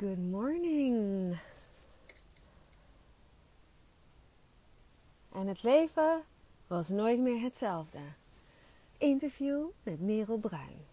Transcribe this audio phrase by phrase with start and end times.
[0.00, 1.36] Good morning.
[5.32, 6.22] En het leven
[6.66, 7.98] was nooit meer hetzelfde.
[8.98, 10.84] Interview met Merel Bruin.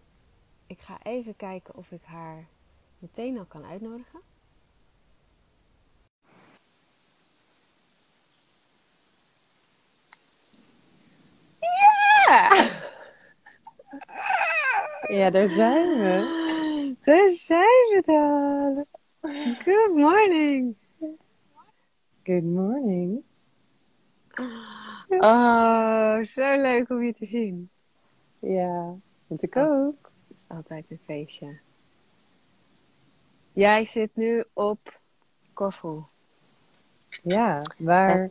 [0.66, 2.46] Ik ga even kijken of ik haar
[2.98, 4.20] meteen al kan uitnodigen.
[11.60, 12.68] Ja!
[15.08, 16.96] Ja, daar zijn we.
[17.02, 18.97] Daar zijn we dan.
[19.20, 20.76] Good morning.
[22.22, 23.22] Good morning.
[25.08, 27.70] Oh, zo leuk om je te zien.
[28.38, 28.94] Ja,
[29.26, 30.10] vind ik ook.
[30.28, 31.58] Het is altijd een feestje.
[33.52, 35.00] Jij zit nu op
[35.52, 36.02] Corfu.
[37.22, 38.30] Ja, waar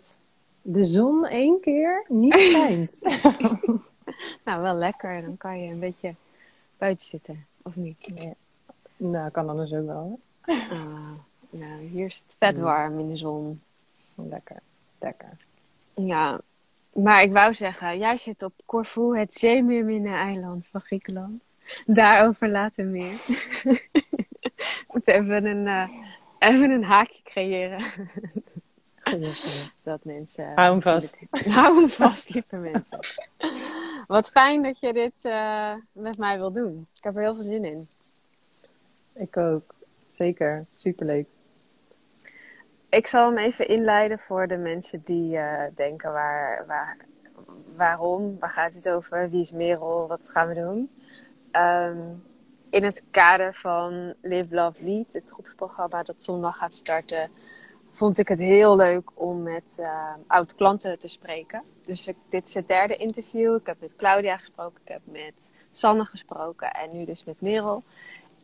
[0.62, 2.92] de zon één keer niet schijnt.
[4.46, 5.22] Nou, wel lekker.
[5.22, 6.16] Dan kan je een beetje
[6.78, 8.12] buiten zitten, of niet?
[8.16, 8.34] Ja.
[8.98, 10.20] nou, kan anders ook wel.
[10.48, 11.12] Ah,
[11.50, 13.62] nou, hier is het vet warm in de zon.
[14.16, 14.60] Lekker,
[15.00, 15.38] lekker.
[15.94, 16.40] Ja,
[16.94, 21.42] maar ik wou zeggen, jij zit op Corfu, het zeemeerminnen-eiland van Griekenland.
[21.86, 23.14] Daarover later meer.
[24.92, 25.90] Moet even een, eh,
[26.40, 27.86] even een haakje creëren.
[29.84, 30.52] Dat mensen.
[30.56, 31.18] Hou hem vast.
[31.58, 33.00] Hou hem vast, lieve mensen.
[34.08, 36.88] Wat fijn dat je dit eh, met mij wil doen.
[36.96, 37.88] Ik heb er heel veel zin in.
[39.14, 39.76] Ik ook.
[40.18, 41.28] Zeker, superleuk.
[42.90, 46.98] Ik zal hem even inleiden voor de mensen die eh, denken waar, waar,
[47.76, 50.90] waarom, waar gaat het over, wie is Merel, wat gaan we doen.
[51.52, 51.98] Ehm,
[52.70, 57.30] in het kader van Live Love Lead, het groepsprogramma dat zondag gaat starten,
[57.92, 61.64] vond ik het heel leuk om met eh, oud-klanten te spreken.
[61.86, 63.56] Dus dit is het derde interview.
[63.56, 65.34] Ik heb met Claudia gesproken, ik heb met
[65.72, 67.84] Sanne gesproken en nu dus met Merel.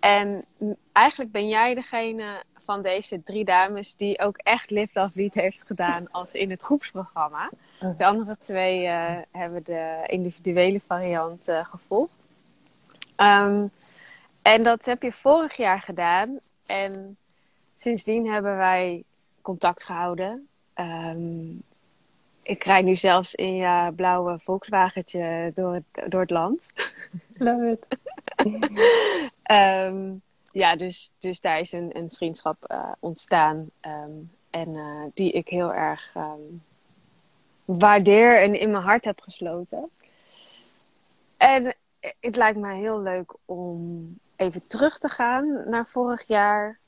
[0.03, 0.45] En
[0.91, 5.63] eigenlijk ben jij degene van deze drie dames die ook echt Live Love Lead heeft
[5.65, 7.50] gedaan als in het groepsprogramma.
[7.81, 7.97] Oh.
[7.97, 12.25] De andere twee eh, hebben de individuele variant eh, gevolgd.
[13.16, 13.66] Ehm,
[14.41, 16.38] en dat heb je vorig jaar gedaan.
[16.66, 17.17] En
[17.75, 19.03] sindsdien hebben wij
[19.41, 20.47] contact gehouden.
[20.73, 21.49] Ehm,
[22.41, 26.73] ik rijd nu zelfs in je blauwe Volkswagentje door het, door het land.
[27.38, 27.97] Love it.
[29.43, 30.13] Ehm,
[30.51, 33.69] ja, dus, dus daar is een, een vriendschap eh, ontstaan.
[33.79, 34.11] ehm,
[34.49, 36.41] en eh, die ik heel erg ehm,
[37.65, 39.89] waardeer en in mijn hart heb gesloten.
[41.37, 41.75] En
[42.19, 46.79] het lijkt mij heel leuk om even terug te gaan naar vorig jaar.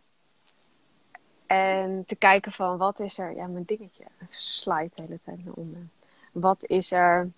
[1.47, 3.35] En te kijken van wat is er...
[3.35, 5.87] Ja, mijn dingetje slide de hele tijd naar onder.
[6.31, 7.29] Wat is er...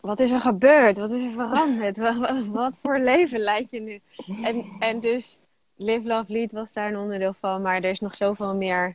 [0.00, 0.98] Wat is er gebeurd?
[0.98, 1.96] Wat is er veranderd?
[1.96, 4.00] Wat, wat, wat voor leven leid je nu?
[4.42, 5.38] En, en dus
[5.76, 7.62] Live Love Lead was daar een onderdeel van.
[7.62, 8.94] Maar er is nog zoveel meer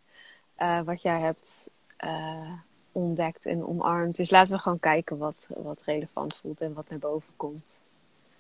[0.55, 2.51] eh, wat jij hebt eh,
[2.91, 4.15] ontdekt en omarmd.
[4.15, 7.81] Dus laten we gewoon kijken wat, wat relevant voelt en wat naar boven komt.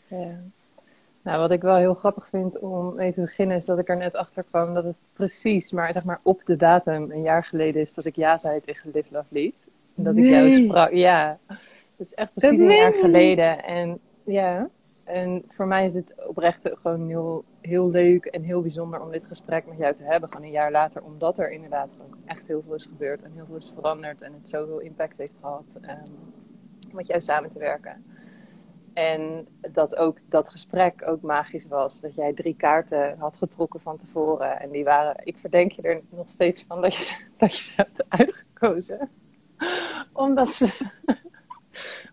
[0.07, 0.39] Ja.
[1.21, 3.97] Nou, wat ik wel heel grappig vind om mee te beginnen, is dat ik er
[3.97, 7.81] net achter kwam dat het precies, maar zeg maar op de datum een jaar geleden
[7.81, 9.53] is dat ik ja zei tegen Live Love Lead.
[9.95, 10.91] En dat ik jou sprak.
[10.91, 11.37] Ja,
[11.97, 13.63] het is echt precies Dat een jaar geleden.
[13.63, 14.69] En ja,
[15.05, 19.25] en voor mij is het oprecht gewoon heel, heel leuk en heel bijzonder om dit
[19.25, 22.61] gesprek met jou te hebben, gewoon een jaar later, omdat er inderdaad ook echt heel
[22.65, 26.95] veel is gebeurd en heel veel is veranderd en het zoveel impact heeft gehad om
[26.95, 28.03] met jou samen te werken.
[28.93, 32.01] En dat ook dat gesprek ook magisch was.
[32.01, 34.59] Dat jij drie kaarten had getrokken van tevoren.
[34.59, 37.73] En die waren, ik verdenk je er nog steeds van dat je, dat je ze
[37.75, 39.09] hebt uitgekozen.
[40.13, 40.73] Omdat ze,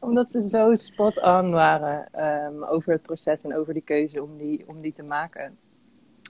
[0.01, 4.37] omdat ze zo spot on waren ehm, over het proces en over die keuze om
[4.37, 5.59] die, om die te maken.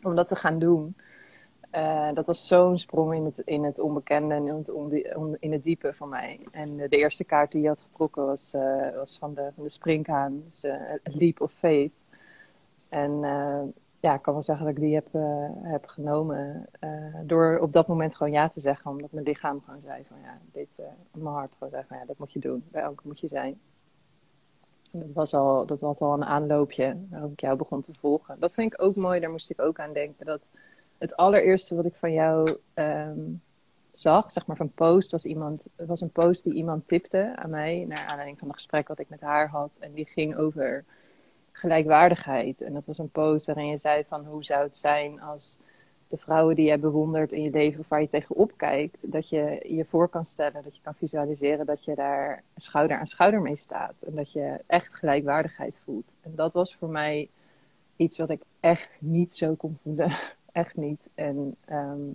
[0.02, 0.96] Om dat te gaan doen.
[1.70, 4.70] Eh, dat was zo'n sprong in het, in het onbekende en in het,
[5.40, 6.40] in diepe voor mij.
[6.50, 9.70] En de eerste kaart die je had getrokken was, eh, was van, de, van de
[9.70, 11.92] springhaan, dus het Leap of Faith.
[12.92, 13.62] En eh,
[14.02, 16.90] ja, ik kan wel zeggen dat ik die heb, eh, heb genomen eh,
[17.22, 18.90] door op dat moment gewoon ja te zeggen.
[18.90, 22.04] Omdat mijn lichaam gewoon zei van ja, dit, eh, mijn hart gewoon zei van ja,
[22.04, 22.64] dat moet je doen.
[22.70, 23.60] Bij elke moet je zijn.
[24.90, 28.36] Dat was, al, dat was al een aanloopje waarop ik jou begon te volgen.
[28.40, 30.26] Dat vind ik ook mooi, daar moest ik ook aan denken.
[30.26, 30.40] Dat
[30.98, 33.20] het allereerste wat ik van jou ehm,
[33.90, 37.84] zag, zeg maar van post, was, iemand, was een post die iemand tipte aan mij.
[37.88, 39.70] Naar aanleiding van een gesprek wat ik met haar had.
[39.78, 40.84] En die ging over
[41.62, 42.60] gelijkwaardigheid.
[42.60, 45.58] En dat was een post waarin je zei van hoe zou het zijn als
[46.08, 49.66] de vrouwen die jij bewondert in je leven of waar je tegenop kijkt, dat je
[49.68, 53.56] je voor kan stellen, dat je kan visualiseren dat je daar schouder aan schouder mee
[53.56, 53.94] staat.
[54.00, 56.12] En dat je echt gelijkwaardigheid voelt.
[56.20, 57.28] En dat was voor mij
[57.96, 60.12] iets wat ik echt niet zo kon voelen
[60.52, 61.08] Echt niet.
[61.14, 62.10] En ehm,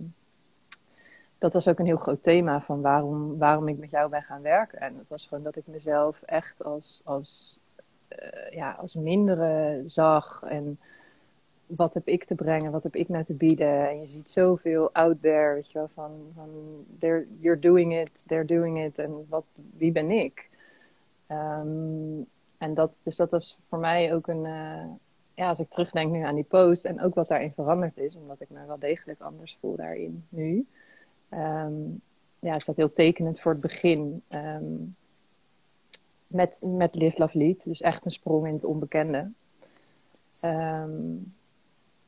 [1.38, 4.42] dat was ook een heel groot thema van waarom, waarom ik met jou ben gaan
[4.42, 4.80] werken.
[4.80, 7.58] En dat was gewoon dat ik mezelf echt als, als,
[8.50, 10.42] ja, als mindere zag.
[10.42, 10.78] En
[11.66, 13.88] wat heb ik te brengen, wat heb ik nou te bieden.
[13.88, 16.50] En je ziet zoveel out there, weet je wel, van, van
[17.40, 18.98] you're doing it, they're doing it.
[18.98, 19.44] En wat,
[19.76, 20.48] wie ben ik?
[21.28, 22.26] Um,
[22.58, 24.84] en dat, dus dat was voor mij ook een, uh,
[25.34, 28.40] ja, als ik terugdenk nu aan die post en ook wat daarin veranderd is, omdat
[28.40, 30.66] ik me wel degelijk anders voel daarin nu.
[31.30, 32.00] Um,
[32.38, 34.22] ja, is dat heel tekenend voor het begin.
[34.28, 34.96] Um,
[36.28, 39.30] met, met Live Love Lead, dus echt een sprong in het onbekende.
[40.42, 41.32] Um,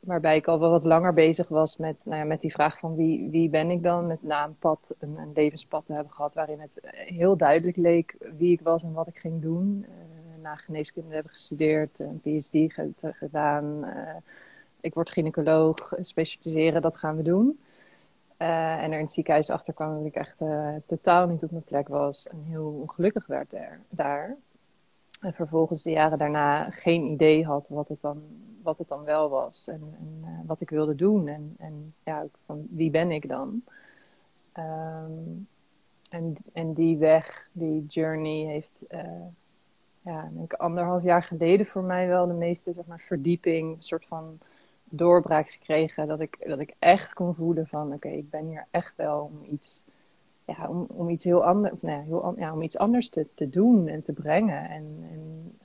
[0.01, 2.97] waarbij ik al wel wat langer bezig was met, nou ja, met die vraag van
[2.97, 4.07] wie, wie ben ik dan?
[4.07, 8.53] Met na een pad, een, levenspad te hebben gehad waarin het heel duidelijk leek wie
[8.53, 9.87] ik was en wat ik ging doen.
[9.89, 13.85] Uh, na geneeskunde hebben gestudeerd, een PhD gedaan.
[13.85, 14.17] Uh,
[14.81, 17.59] ik word gynaecoloog, specialiseren, dat gaan we doen.
[18.43, 21.51] Uh, en er in het ziekenhuis achter kwam dat ik echt uh, totaal niet op
[21.51, 23.81] mijn plek was en heel ongelukkig werd daar.
[23.89, 24.37] daar.
[25.21, 28.23] En vervolgens de jaren daarna geen idee had wat het dan,
[28.63, 31.29] wat het dan wel was en, en uh, wat ik wilde doen.
[31.29, 33.63] En, en ja, van wie ben ik dan?
[34.59, 35.49] Um,
[36.11, 38.85] en, en die weg, die journey heeft
[40.03, 44.07] ja, denk anderhalf jaar geleden voor mij wel de meeste zeg maar, verdieping, een soort
[44.07, 44.39] van
[44.91, 46.09] doorbraak gekregen.
[46.09, 49.53] Dat ik, dat ik echt kon voelen van oké, ik ben hier echt wel om
[49.53, 49.85] iets,
[50.45, 54.03] ja, om, om iets heel anders, ja, heel, om iets anders te, te doen en
[54.03, 54.69] te brengen.
[54.69, 55.59] En, en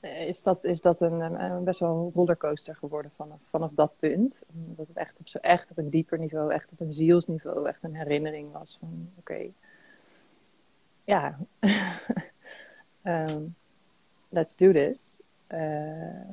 [0.00, 3.92] uh, is dat, is dat een, een, best wel een rollercoaster geworden vanaf, vanaf dat
[3.98, 4.42] punt.
[4.68, 7.82] Omdat het echt op, zo, echt op een dieper niveau, echt op een zielsniveau, echt
[7.82, 9.50] een herinnering was van oké
[11.04, 11.38] ja,
[13.04, 13.54] um,
[14.36, 15.16] let's do this.
[15.50, 16.30] Uh,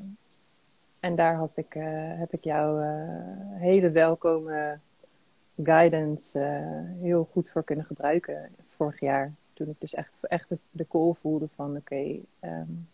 [1.00, 1.84] en daar had ik, uh,
[2.18, 4.80] heb ik jouw uh, hele welkome
[5.64, 6.40] guidance
[7.00, 9.34] heel goed voor kunnen gebruiken vorig jaar.
[9.54, 12.88] Toen ik dus echt, echt de, de call voelde van oké, okay, um,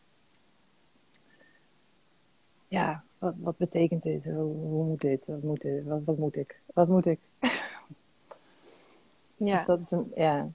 [2.68, 4.26] ja, wat, wat betekent dit?
[4.26, 5.26] Hoe, hoe moet dit?
[5.26, 5.86] Wat moet, dit?
[5.86, 6.60] Wat, wat moet ik?
[6.74, 7.20] Wat moet ik?
[9.36, 9.56] ja.
[9.56, 10.50] Dus dat is een, ja,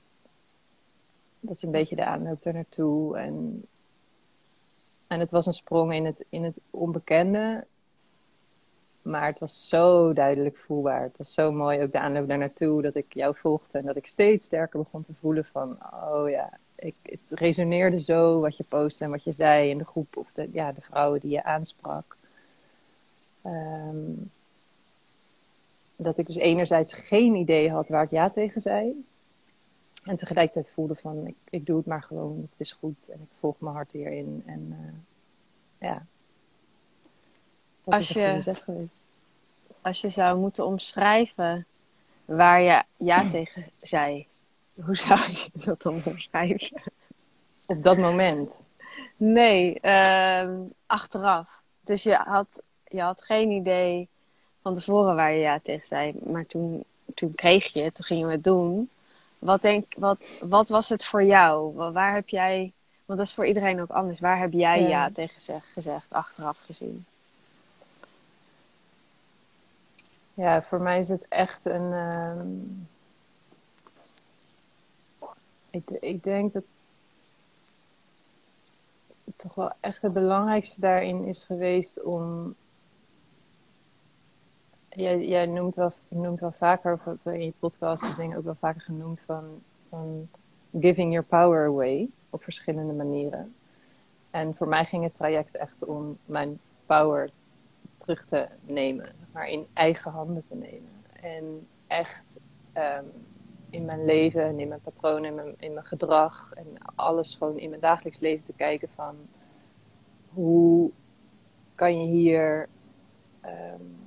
[1.40, 3.18] dat is een beetje de aanloop er naartoe.
[3.18, 3.64] En,
[5.10, 7.66] en het was een sprong in het, in het onbekende.
[9.02, 11.02] Maar het was zo duidelijk voelbaar.
[11.02, 13.78] Het was zo mooi ook de aanloop daar naartoe dat ik jou volgde.
[13.78, 18.40] En dat ik steeds sterker begon te voelen van, oh ja, ik, het resoneerde zo
[18.40, 20.16] wat je postte en wat je zei in de groep.
[20.16, 22.16] Of de, ja, de vrouwen die je aansprak.
[23.46, 24.30] Um,
[25.96, 29.04] dat ik dus enerzijds geen idee had waar ik ja tegen zei.
[30.02, 33.28] En tegelijkertijd voelde van, ik, ik doe het maar gewoon, het is goed en ik
[33.38, 34.42] volg mijn hart hierin.
[34.46, 36.06] En uh, ja,
[37.84, 38.88] dat als is je,
[39.80, 41.66] Als je zou moeten omschrijven
[42.24, 44.26] waar je ja tegen zei,
[44.84, 46.82] hoe zou je dat dan omschrijven?
[47.66, 48.60] Op dat moment?
[49.16, 50.50] Nee, uh,
[50.86, 51.60] achteraf.
[51.84, 54.08] Dus je had, je had geen idee
[54.62, 58.32] van tevoren waar je ja tegen zei, maar toen, toen kreeg je, toen gingen we
[58.32, 58.90] het doen.
[59.40, 61.74] Wat, denk, wat, wat was het voor jou?
[61.74, 62.72] Waar heb jij,
[63.04, 66.12] want dat is voor iedereen ook anders, waar heb jij ja, ja tegen zeg, gezegd,
[66.12, 67.04] achteraf gezien?
[70.34, 71.92] Ja, voor mij is het echt een.
[71.92, 72.32] Uh,
[75.70, 76.64] ik, ik denk dat
[79.36, 82.54] toch wel echt het belangrijkste daarin is geweest om
[84.90, 89.22] jij, noemt, wel, noemt wel vaker, in je podcast is dingen ook wel vaker genoemd
[89.26, 89.44] van,
[89.88, 90.28] van
[90.80, 93.54] giving your power away op verschillende manieren.
[94.30, 97.30] En voor mij ging het traject echt om mijn power
[97.98, 100.90] terug te nemen, maar in eigen handen te nemen.
[101.20, 102.22] En echt
[102.76, 103.12] um,
[103.70, 107.58] in mijn leven en in mijn patronen, in mijn, in mijn gedrag en alles gewoon
[107.58, 109.16] in mijn dagelijks leven te kijken van
[110.32, 110.90] hoe
[111.74, 112.68] kan je hier
[113.44, 113.99] um,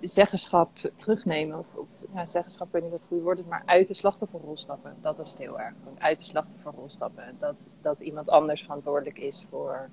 [0.00, 1.58] zeggenschap terugnemen.
[1.58, 1.88] Of, of
[2.28, 4.96] zeggenschap, ik weet niet wat het goede woord is, maar uit de slachtofferrol stappen.
[5.00, 5.74] Dat is heel erg.
[5.98, 7.36] uit de slachtofferrol stappen.
[7.38, 9.90] Dat, dat iemand anders verantwoordelijk is voor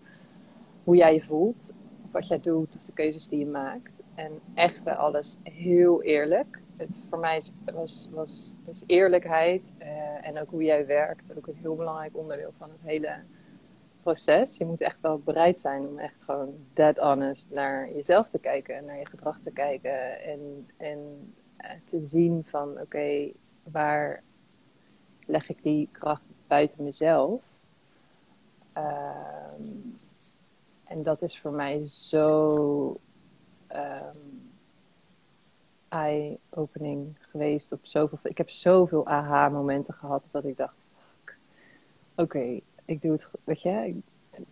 [0.84, 1.72] hoe jij je voelt.
[2.06, 3.92] Of wat jij doet, of de keuzes die je maakt.
[4.16, 6.62] En echt bij alles heel eerlijk.
[6.78, 11.48] Het, voor mij is, was, was, was eerlijkheid uh, en ook hoe jij werkt ook
[11.48, 13.24] een heel belangrijk onderdeel van het hele
[14.08, 14.58] proces.
[14.58, 18.76] Je moet echt wel bereid zijn om echt gewoon dead honest naar jezelf te kijken
[18.76, 20.22] en naar je gedrag te kijken.
[20.22, 23.32] En, en eh, te zien van oké,
[23.64, 24.24] waar
[25.26, 27.42] leg ik die kracht buiten mezelf?
[28.74, 29.96] En
[30.88, 32.96] en dat is voor mij zo
[33.68, 34.18] ehm,
[35.90, 38.20] eye-opening geweest op zoveel.
[38.24, 40.86] Ik heb zoveel aha-momenten gehad dat ik dacht:
[42.16, 43.30] oké, ik doe het.
[43.44, 43.96] Weet je,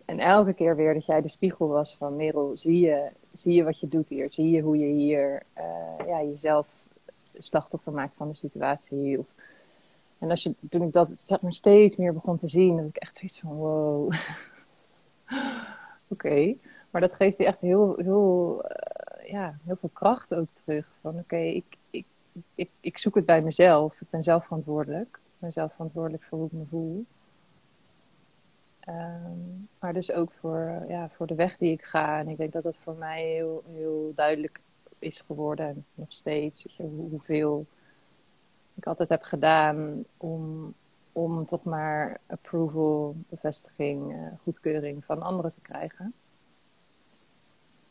[0.04, 3.64] en elke keer weer dat jij de spiegel was van Merel, zie je, zie je
[3.64, 4.32] wat je doet hier?
[4.32, 6.66] Zie je hoe je hier uh, ja, jezelf
[7.30, 9.18] slachtoffer maakt van de situatie?
[9.18, 9.26] Of,
[10.18, 12.96] en als je, toen ik dat zeg maar steeds meer begon te zien, dat ik
[12.96, 14.12] echt zoiets van wow.
[16.08, 16.54] Oké,
[16.90, 20.86] maar dat geeft je echt heel, heel, uh, ja, heel veel kracht ook terug.
[21.00, 22.06] Van oké, ik, ik,
[22.54, 24.00] ik, ik zoek het bij mezelf.
[24.00, 25.18] Ik ben zelf verantwoordelijk.
[25.22, 27.04] Ik ben zelf verantwoordelijk voor hoe ik me voel.
[28.88, 32.18] Um, maar dus ook voor, ja, voor de weg die ik ga.
[32.18, 34.60] En ik denk dat dat voor mij heel, heel duidelijk
[34.98, 35.66] is geworden.
[35.66, 36.64] En nog steeds.
[36.76, 37.66] Je, hoeveel
[38.74, 40.74] ik altijd heb gedaan om,
[41.12, 46.14] om toch maar approval, bevestiging, uh, goedkeuring van anderen te krijgen.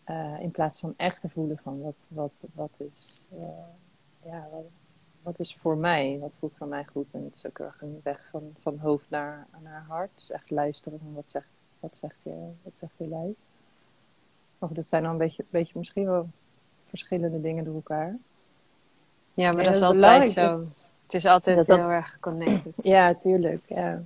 [0.09, 3.23] Uh, in plaats van echt te voelen van wat, wat, wat is,
[4.23, 4.63] ja, wat,
[5.25, 7.07] wat is voor mij, wat voelt voor mij goed.
[7.11, 10.09] En het is ook erg een weg van, van hoofd naar, naar hart.
[10.15, 11.47] Dus echt luisteren van wat zegt,
[11.79, 13.35] wat zegt, je, wat zegt je lijf.
[14.59, 16.29] Of dat zijn dan een beetje, beetje misschien wel
[16.89, 18.17] verschillende dingen door elkaar.
[19.33, 20.59] Ja, maar dat is altijd zo.
[21.01, 22.73] Het is altijd heel erg connected.
[22.81, 23.63] Ja, tuurlijk.
[23.67, 24.01] Ja.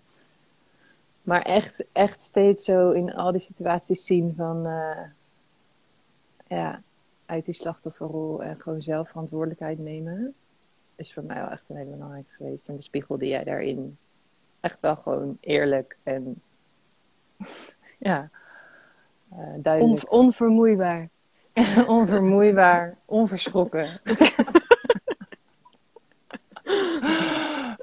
[1.21, 4.67] Maar echt, echt steeds zo in al die situaties zien van...
[4.67, 5.01] Uh,
[6.47, 6.81] ja,
[7.25, 10.35] uit die slachtofferrol en gewoon zelf verantwoordelijkheid nemen
[11.00, 12.68] is voor mij wel echt een hele belangrijke geweest.
[12.68, 13.98] En de spiegel die jij daarin
[14.60, 16.41] echt wel gewoon eerlijk en
[17.98, 18.29] ja,
[19.34, 20.12] uh, duidelijk.
[20.12, 21.10] On, onvermoeibaar.
[21.88, 24.01] onvermoeibaar, onverschrokken.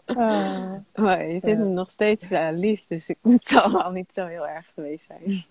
[0.07, 0.73] uh,
[1.05, 4.27] maar je vindt hem nog steeds uh, lief, dus ik, het zal al niet zo
[4.27, 5.45] heel erg geweest zijn.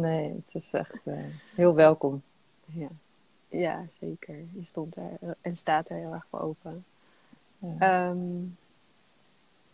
[0.00, 1.14] Nee, het is echt uh,
[1.54, 2.22] heel welkom.
[2.64, 2.88] Ja.
[3.48, 4.34] ja, zeker.
[4.34, 6.84] Je stond er en staat er heel erg voor open.
[7.80, 8.56] Um,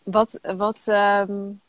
[0.03, 1.61] wat, wat, um,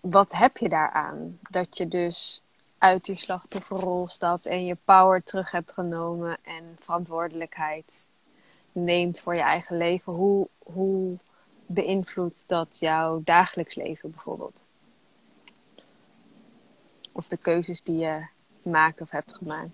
[0.00, 1.38] wat heb je daaraan?
[1.50, 2.42] Dat je dus
[2.78, 8.08] uit die slachtofferrol stapt en je power terug hebt genomen en verantwoordelijkheid
[8.72, 10.12] neemt voor je eigen leven.
[10.12, 11.16] Hoe, hoe
[11.66, 14.60] beïnvloedt dat jouw dagelijks leven bijvoorbeeld?
[17.12, 18.26] Of de keuzes die je
[18.62, 19.72] maakt of hebt gemaakt?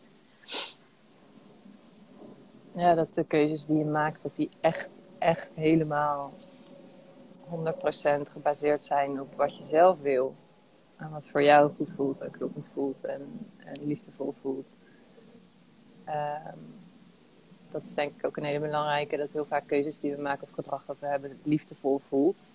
[2.77, 6.33] Ja, dat de keuzes die je maakt, dat die echt, echt helemaal
[7.45, 10.35] 100% gebaseerd zijn op wat je zelf wil.
[10.97, 13.49] En wat voor jou goed voelt en kloppend voelt en,
[13.81, 14.77] liefdevol voelt.
[16.09, 16.75] Um,
[17.71, 20.43] dat is denk ik ook een hele belangrijke, dat heel vaak keuzes die we maken
[20.43, 22.47] of gedrag dat we hebben, liefdevol voelt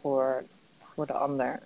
[0.00, 0.44] voor,
[0.78, 1.62] voor de ander.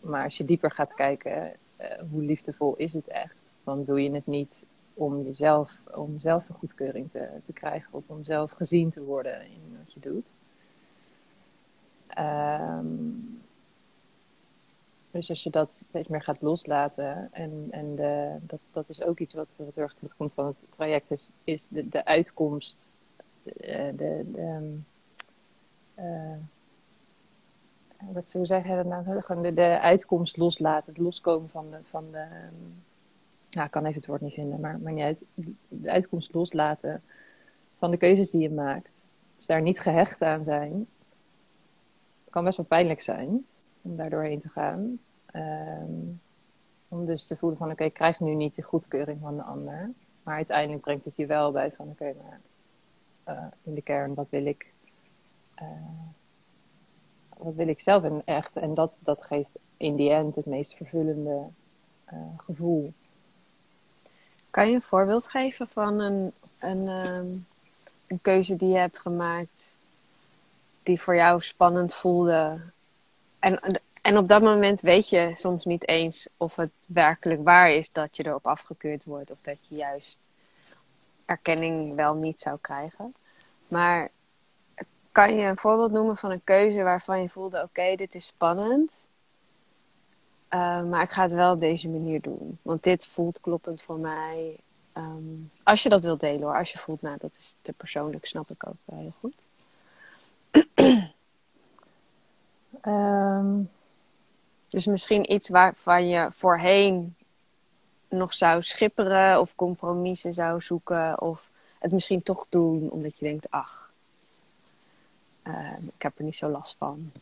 [0.00, 3.34] Maar als je dieper gaat kijken, uh, hoe liefdevol is het echt?
[3.64, 4.62] Dan doe je het niet
[5.00, 9.42] om jezelf, om zelf de goedkeuring te, te krijgen of om zelf gezien te worden
[9.44, 10.26] in wat je doet.
[12.18, 13.40] Um,
[15.10, 19.18] dus als je dat steeds meer gaat loslaten, en, en de, dat, dat is ook
[19.18, 22.90] iets wat, wat heel erg terugkomt van het traject, is, is de, de uitkomst,
[23.42, 24.78] de, de, de
[25.98, 26.36] uh,
[28.12, 32.26] wat zou zeggen, nou, gewoon de, de uitkomst loslaten, het loskomen van de, van de
[33.50, 35.24] ja, ik kan even het woord niet vinden, maar, maar niet.
[35.68, 37.02] De uitkomst loslaten
[37.78, 38.88] van de keuzes die je maakt.
[39.36, 40.86] Dus daar niet gehecht aan zijn.
[42.30, 43.46] kan best wel pijnlijk zijn
[43.82, 44.98] om daar doorheen te gaan.
[45.34, 46.20] Um,
[46.88, 49.90] om dus te voelen van oké, ik krijg nu niet de goedkeuring van de ander.
[50.22, 52.40] Maar uiteindelijk brengt het je wel bij van oké, maar
[53.28, 54.72] uh, in de kern, wat wil ik?
[55.62, 55.68] Uh,
[57.36, 58.56] wat wil ik zelf en echt?
[58.56, 61.46] En dat, dat geeft in die end het meest vervullende
[62.12, 62.92] uh, gevoel.
[64.50, 67.46] Kan je een voorbeeld geven van een, een, um,
[68.06, 69.74] een keuze die je hebt gemaakt
[70.82, 72.60] die voor jou spannend voelde?
[73.38, 77.92] En, en op dat moment weet je soms niet eens of het werkelijk waar is
[77.92, 80.16] dat je erop afgekeurd wordt of dat je juist
[81.24, 83.14] erkenning wel niet zou krijgen.
[83.68, 84.10] Maar
[85.12, 89.08] kan je een voorbeeld noemen van een keuze waarvan je voelde: oké, dit is spannend.
[90.54, 92.58] Uh, maar ik ga het wel op deze manier doen.
[92.62, 94.56] Want dit voelt kloppend voor mij.
[94.94, 96.58] Um, als je dat wilt delen hoor.
[96.58, 99.34] Als je voelt, nou dat is te persoonlijk, snap ik ook wel heel goed.
[102.86, 103.70] um,
[104.68, 107.14] dus misschien iets waarvan je voorheen
[108.08, 111.20] nog zou schipperen of compromissen zou zoeken.
[111.20, 113.92] Of het misschien toch doen omdat je denkt, ach,
[115.46, 117.10] uh, ik heb er niet zo last van.
[117.14, 117.20] Ik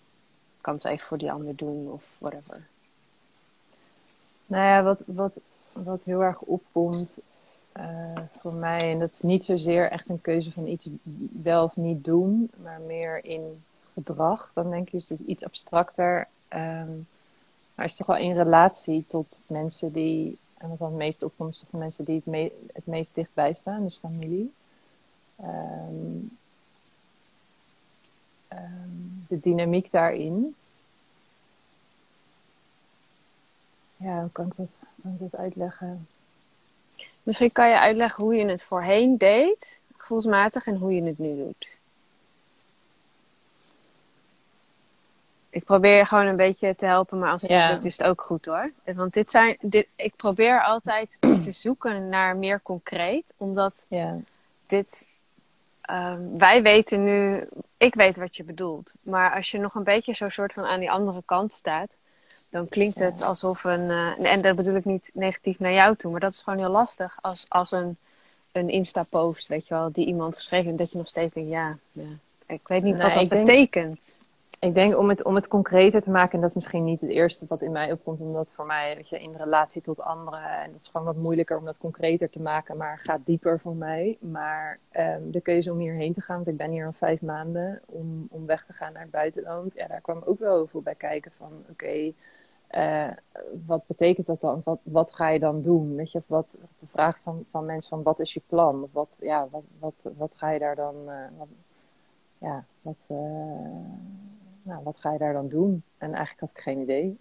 [0.61, 2.66] kan het even voor die ander doen of whatever.
[4.48, 5.40] Nou ja, wat, wat,
[5.72, 7.18] wat heel erg opkomt
[7.76, 10.88] uh, voor mij, en dat is niet zozeer echt een keuze van iets
[11.42, 13.62] wel of niet doen, maar meer in
[13.94, 14.50] gedrag.
[14.54, 16.28] Dan denk je, dus iets abstracter.
[16.48, 17.06] Um,
[17.74, 21.58] maar is toch wel in relatie tot mensen die, en wat het meest opkomt, is
[21.58, 24.52] toch mensen die het, me het meest dichtbij staan, dus familie.
[25.40, 26.38] Um,
[28.52, 30.54] um, de dynamiek daarin.
[33.98, 36.08] Ja, hoe kan ik dat, kan ik dat uitleggen?
[37.22, 41.36] Misschien kan je uitleggen hoe je het voorheen deed, gevoelsmatig, en hoe je het nu
[41.36, 41.68] doet.
[45.50, 47.70] Ik probeer gewoon een beetje te helpen, maar als het ja.
[47.70, 48.72] lukt is het ook goed hoor.
[48.84, 54.16] Want dit zijn, dit, ik probeer altijd te zoeken naar meer concreet, omdat ja.
[54.66, 55.06] dit,
[55.90, 58.92] um, wij weten nu, ik weet wat je bedoelt.
[59.02, 61.96] Maar als je nog een beetje zo soort van aan die andere kant staat,
[62.50, 66.11] dan klinkt het alsof een, uh, en dat bedoel ik niet negatief naar jou toe,
[66.11, 67.97] maar dat is gewoon heel lastig als, als een,
[68.52, 71.76] een Insta-post, weet je wel, die iemand geschreven heeft, dat je nog steeds denkt, ja,
[71.92, 72.09] ja
[72.47, 74.21] ik weet niet wat dat betekent.
[74.60, 77.10] Ik denk om het, om het concreter te maken, en dat is misschien niet het
[77.10, 80.72] eerste wat in mij opkomt, omdat voor mij, dat je in relatie tot anderen, en
[80.72, 84.16] dat is gewoon wat moeilijker om dat concreter te maken, maar gaat dieper voor mij.
[84.20, 87.80] Maar um, de keuze om hierheen te gaan, want ik ben hier al vijf maanden,
[87.86, 90.82] om, om weg te gaan naar het buitenland, ja, daar kwam ook wel heel veel
[90.82, 92.12] bij kijken van, oké,
[92.70, 93.10] uh,
[93.66, 94.60] wat betekent dat dan?
[94.64, 95.94] Wat, wat ga je dan doen?
[95.94, 98.82] Weet je, wat, de vraag van, van mensen van, wat is je plan?
[98.82, 101.48] Of wat, ja, wat, wat, wat ga je daar dan, uh, wat,
[102.38, 102.96] ja, wat...
[103.08, 103.18] Uh,
[104.68, 105.82] nou, wat ga je daar dan doen?
[105.98, 107.20] En eigenlijk had ik geen idee.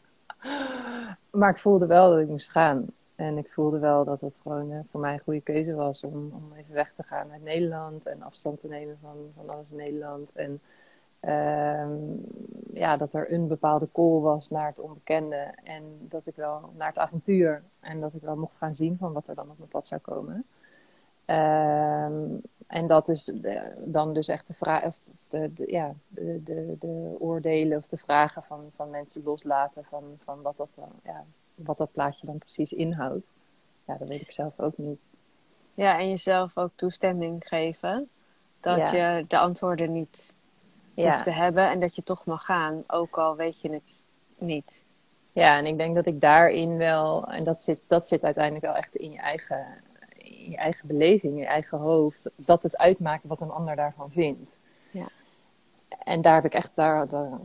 [1.40, 2.86] maar ik voelde wel dat ik moest gaan.
[3.14, 6.14] En ik voelde wel dat het gewoon uh, voor mij een goede keuze was om,
[6.14, 9.76] om even weg te gaan uit Nederland en afstand te nemen van, van alles in
[9.76, 10.30] Nederland.
[10.32, 10.60] En
[11.20, 11.86] uh,
[12.72, 16.88] ja, dat er een bepaalde call was naar het onbekende en dat ik wel naar
[16.88, 19.70] het avontuur en dat ik wel mocht gaan zien van wat er dan op mijn
[19.70, 20.46] pad zou komen.
[21.26, 22.38] Uh,
[22.70, 23.32] en dat is
[23.78, 24.94] dan dus echt de vraag, of
[25.30, 30.18] de, de, ja, de, de, de, oordelen of de vragen van, van mensen loslaten van,
[30.24, 33.26] van wat, dat dan, ja, wat dat plaatje dan precies inhoudt.
[33.84, 35.00] Ja, dat weet ik zelf ook niet.
[35.74, 38.08] Ja, en jezelf ook toestemming geven
[38.60, 40.34] dat je de antwoorden niet
[40.94, 41.10] ja.
[41.10, 44.04] hoeft te hebben en dat je toch mag gaan, ook al weet je het
[44.38, 44.84] niet.
[45.32, 48.74] Ja, en ik denk dat ik daarin wel, en dat zit, dat zit uiteindelijk wel
[48.74, 49.66] echt in je eigen
[50.48, 54.50] je eigen beleving, je eigen hoofd, dat het uitmaakt wat een ander daarvan vindt.
[54.90, 55.08] Ja.
[56.04, 57.38] En daar heb ik echt, daar, daar,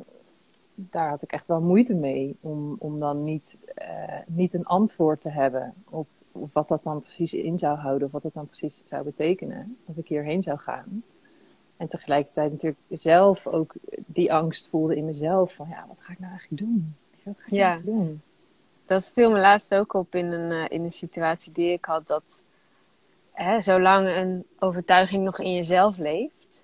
[0.76, 5.22] daar had ik echt wel moeite mee om, om dan niet, uh, niet een antwoord
[5.22, 8.48] te hebben op, op wat dat dan precies in zou houden, of wat dat dan
[8.48, 11.04] precies zou betekenen, als ik hierheen zou gaan.
[11.78, 13.74] En tegelijkertijd natuurlijk zelf ook
[14.06, 16.96] die angst voelde in mezelf van ja, wat ga ik nou eigenlijk doen?
[17.24, 17.70] Wat ga ik ja.
[17.70, 18.22] Nou doen?
[18.86, 22.08] Dat viel me laatst ook op in een, uh, in een situatie die ik had.
[22.08, 22.44] Dat
[23.36, 26.64] hè, zolang een overtuiging nog in jezelf leeft,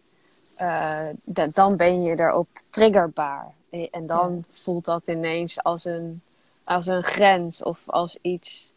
[0.61, 1.07] uh,
[1.53, 3.53] dan ben je erop triggerbaar.
[3.91, 6.21] En dan voelt dat ineens als een,
[6.63, 8.71] als een grens of als iets,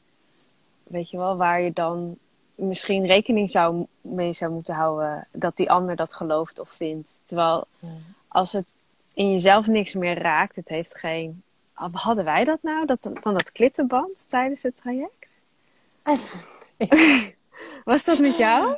[0.82, 2.18] weet je wel, waar je dan
[2.54, 7.20] misschien rekening zou, mee zou moeten houden dat die ander dat gelooft of vindt.
[7.24, 7.66] Terwijl
[8.28, 8.74] als het
[9.14, 11.42] in jezelf niks meer raakt, het heeft geen.
[11.72, 15.38] Hadden wij dat nou, dat, van dat klittenband tijdens het traject?
[17.84, 18.76] Was dat met jou?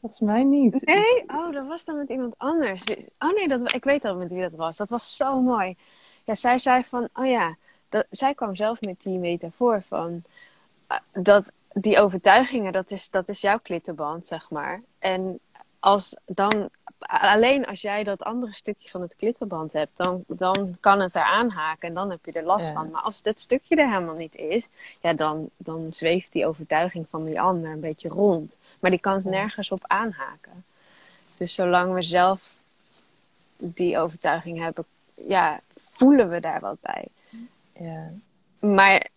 [0.00, 0.86] Volgens mij niet.
[0.86, 1.22] Nee?
[1.26, 2.84] Oh, dat was dan met iemand anders.
[3.18, 4.76] Oh nee, dat, ik weet al met wie dat was.
[4.76, 5.76] Dat was zo mooi.
[6.24, 7.56] Ja, zij zei van, oh ja,
[7.88, 10.22] dat, zij kwam zelf met die metafoor van
[10.88, 14.82] uh, dat die overtuigingen, dat is, dat is jouw klittenband, zeg maar.
[14.98, 15.38] En
[15.80, 16.68] als dan
[17.06, 21.22] alleen als jij dat andere stukje van het klittenband hebt, dan, dan kan het er
[21.22, 22.90] aanhaken en dan heb je er last van.
[22.90, 24.68] Maar als dat stukje er helemaal niet is,
[25.00, 28.56] ja, dan, dan zweeft die overtuiging van die ander een beetje rond.
[28.80, 30.64] Maar die kan nergens op aanhaken.
[31.36, 32.62] Dus zolang we zelf
[33.56, 34.84] die overtuiging hebben,
[35.14, 37.06] ja, voelen we daar wat bij.
[37.78, 38.12] Ja.
[38.58, 39.08] Maar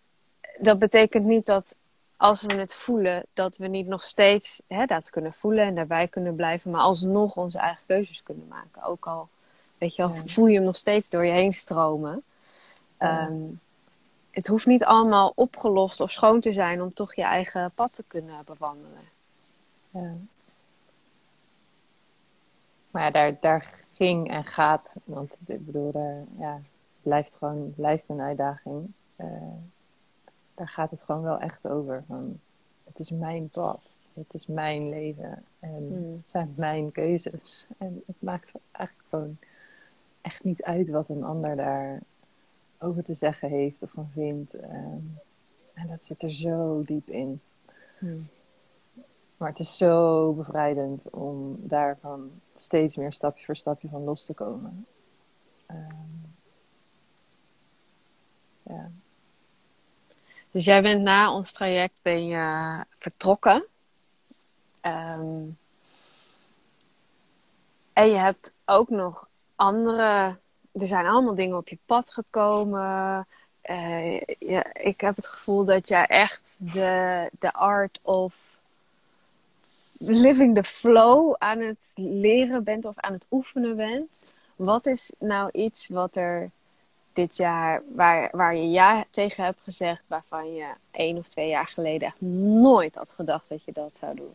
[0.58, 1.76] dat betekent niet dat
[2.16, 6.08] als we het voelen, dat we niet nog steeds hè, dat kunnen voelen en daarbij
[6.08, 8.82] kunnen blijven, maar alsnog onze eigen keuzes kunnen maken.
[8.82, 9.28] Ook al,
[9.78, 12.22] weet je voel je hem nog steeds door je heen stromen.
[12.96, 13.42] Ehm,
[14.30, 18.04] het hoeft niet allemaal opgelost of schoon te zijn om toch je eigen pad te
[18.06, 19.02] kunnen bewandelen.
[19.90, 20.14] Ja.
[22.90, 26.60] Maar daar, daar ging en gaat, want ik bedoel, daar, ja,
[27.02, 28.92] blijft gewoon blijft een uitdaging.
[29.16, 29.26] Uh,
[30.56, 32.04] daar gaat het gewoon wel echt over.
[32.06, 32.40] Van,
[32.84, 33.80] het is mijn pad.
[34.14, 35.44] Het is mijn leven.
[35.58, 36.16] En hmm.
[36.16, 37.66] het zijn mijn keuzes.
[37.78, 39.36] En het maakt eigenlijk gewoon
[40.20, 42.02] echt niet uit wat een ander daarover
[42.78, 44.54] over te zeggen heeft of van vindt.
[44.54, 45.02] Ehm,
[45.72, 47.40] en dat zit er zo diep in.
[47.98, 48.28] Hmm.
[49.36, 54.34] Maar het is zo bevrijdend om daarvan steeds meer stapje voor stapje van los te
[54.34, 54.86] komen.
[55.70, 56.34] Um,
[58.62, 58.90] ja.
[60.56, 63.64] Dus jij bent na ons traject ben je vertrokken.
[64.82, 65.58] Um,
[67.92, 70.36] en je hebt ook nog andere.
[70.72, 73.26] Er zijn allemaal dingen op je pad gekomen.
[74.38, 78.56] Ja, ik heb het gevoel dat jij echt de, de art of
[79.98, 84.22] living the flow aan het leren bent of aan het oefenen bent.
[84.56, 86.50] Wat is nou iets wat er
[87.16, 91.66] dit jaar, waar, waar je ja tegen hebt gezegd, waarvan je één of twee jaar
[91.66, 94.34] geleden echt nooit had gedacht dat je dat zou doen?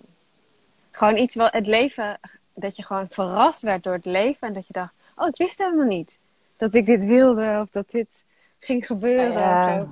[0.92, 2.20] Gewoon iets wat het leven,
[2.54, 5.58] dat je gewoon verrast werd door het leven en dat je dacht, oh, ik wist
[5.58, 6.20] helemaal niet
[6.58, 8.24] dat ik dit wilde of dat dit
[8.60, 9.32] ging gebeuren.
[9.32, 9.88] Ja.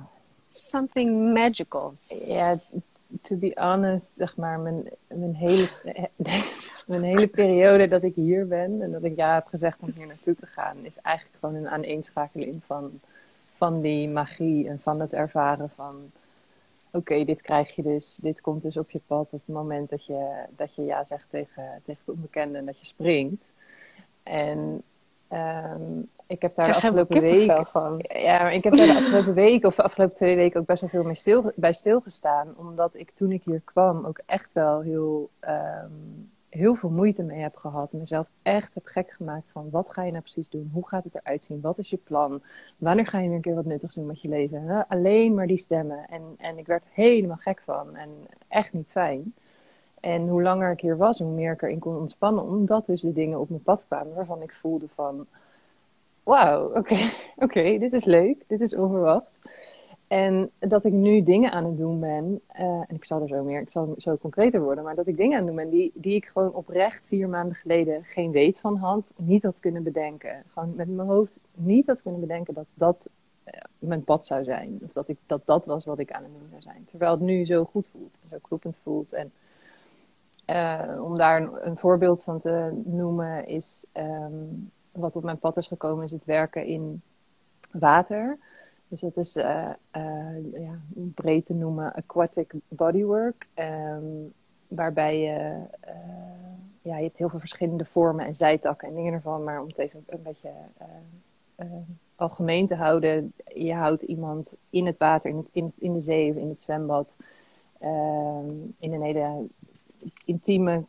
[0.50, 1.94] Something magical.
[2.24, 2.58] Ja,
[3.22, 5.68] to be honest, zeg maar, mijn, mijn, hele,
[6.86, 10.06] mijn hele periode dat ik hier ben en dat ik ja heb gezegd om hier
[10.06, 13.00] naartoe te gaan, is eigenlijk gewoon een aaneenschakeling van,
[13.56, 16.10] van die magie en van het ervaren van
[16.90, 20.04] oké, dit krijg je dus, dit komt dus op je pad op het moment dat
[20.04, 23.42] je, dat je ja zegt tegen, tegen de onbekende en dat je springt.
[24.22, 24.82] En
[25.32, 28.04] um, ik heb daar de afgelopen week van.
[28.12, 30.80] Ja, maar ik heb daar de afgelopen week of de afgelopen twee weken ook best
[30.80, 32.54] wel veel mee stil, bij stilgestaan.
[32.56, 37.40] Omdat ik toen ik hier kwam ook echt wel heel, um, heel veel moeite mee
[37.40, 37.92] heb gehad.
[37.92, 40.70] Mezelf echt heb gek gemaakt van wat ga je nou precies doen?
[40.72, 41.60] Hoe gaat het eruit zien?
[41.60, 42.42] Wat is je plan?
[42.76, 44.86] Wanneer ga je weer een keer wat nuttigs doen met je leven?
[44.88, 46.06] Alleen maar die stemmen.
[46.08, 47.96] En, en ik werd helemaal gek van.
[47.96, 48.10] En
[48.48, 49.34] echt niet fijn.
[50.00, 52.44] En hoe langer ik hier was, hoe meer ik erin kon ontspannen.
[52.44, 55.26] Omdat dus de dingen op mijn pad kwamen waarvan ik voelde van
[56.22, 56.96] wauw, oké,
[57.44, 59.38] oké, dit is leuk, dit is onverwacht.
[60.06, 63.44] En dat ik nu dingen aan het doen ben, uh, en ik zal er zo
[63.44, 65.90] meer, ik zal zo concreter worden, maar dat ik dingen aan het doen ben die,
[65.94, 70.42] die ik gewoon oprecht vier maanden geleden geen weet van had, niet had kunnen bedenken.
[70.52, 73.08] Gewoon met mijn hoofd niet had kunnen bedenken dat dat
[73.44, 74.78] uh, mijn pad zou zijn.
[74.84, 76.84] Of dat, ik, dat dat was wat ik aan het doen zou zijn.
[76.84, 79.12] Terwijl het nu zo goed voelt, zo kloppend voelt.
[79.12, 79.32] En
[80.50, 83.84] uh, om daar een, voorbeeld van te noemen is.
[83.92, 87.02] Um, wat op mijn pad is gekomen, is het werken in
[87.70, 88.38] water.
[88.88, 90.78] Dus dat is uh, uh, ja,
[91.14, 93.46] breed te noemen aquatic bodywork.
[93.54, 94.32] Um,
[94.68, 95.60] waarbij je,
[96.82, 99.44] ja, je hebt heel veel verschillende vormen en zijtakken en dingen ervan.
[99.44, 100.50] Maar om het even een beetje
[102.20, 103.32] algemeen te houden.
[103.54, 107.08] Je houdt iemand in het water, in, in de zee of in het zwembad.
[107.78, 109.46] Ehm, in een hele
[110.24, 110.84] intieme,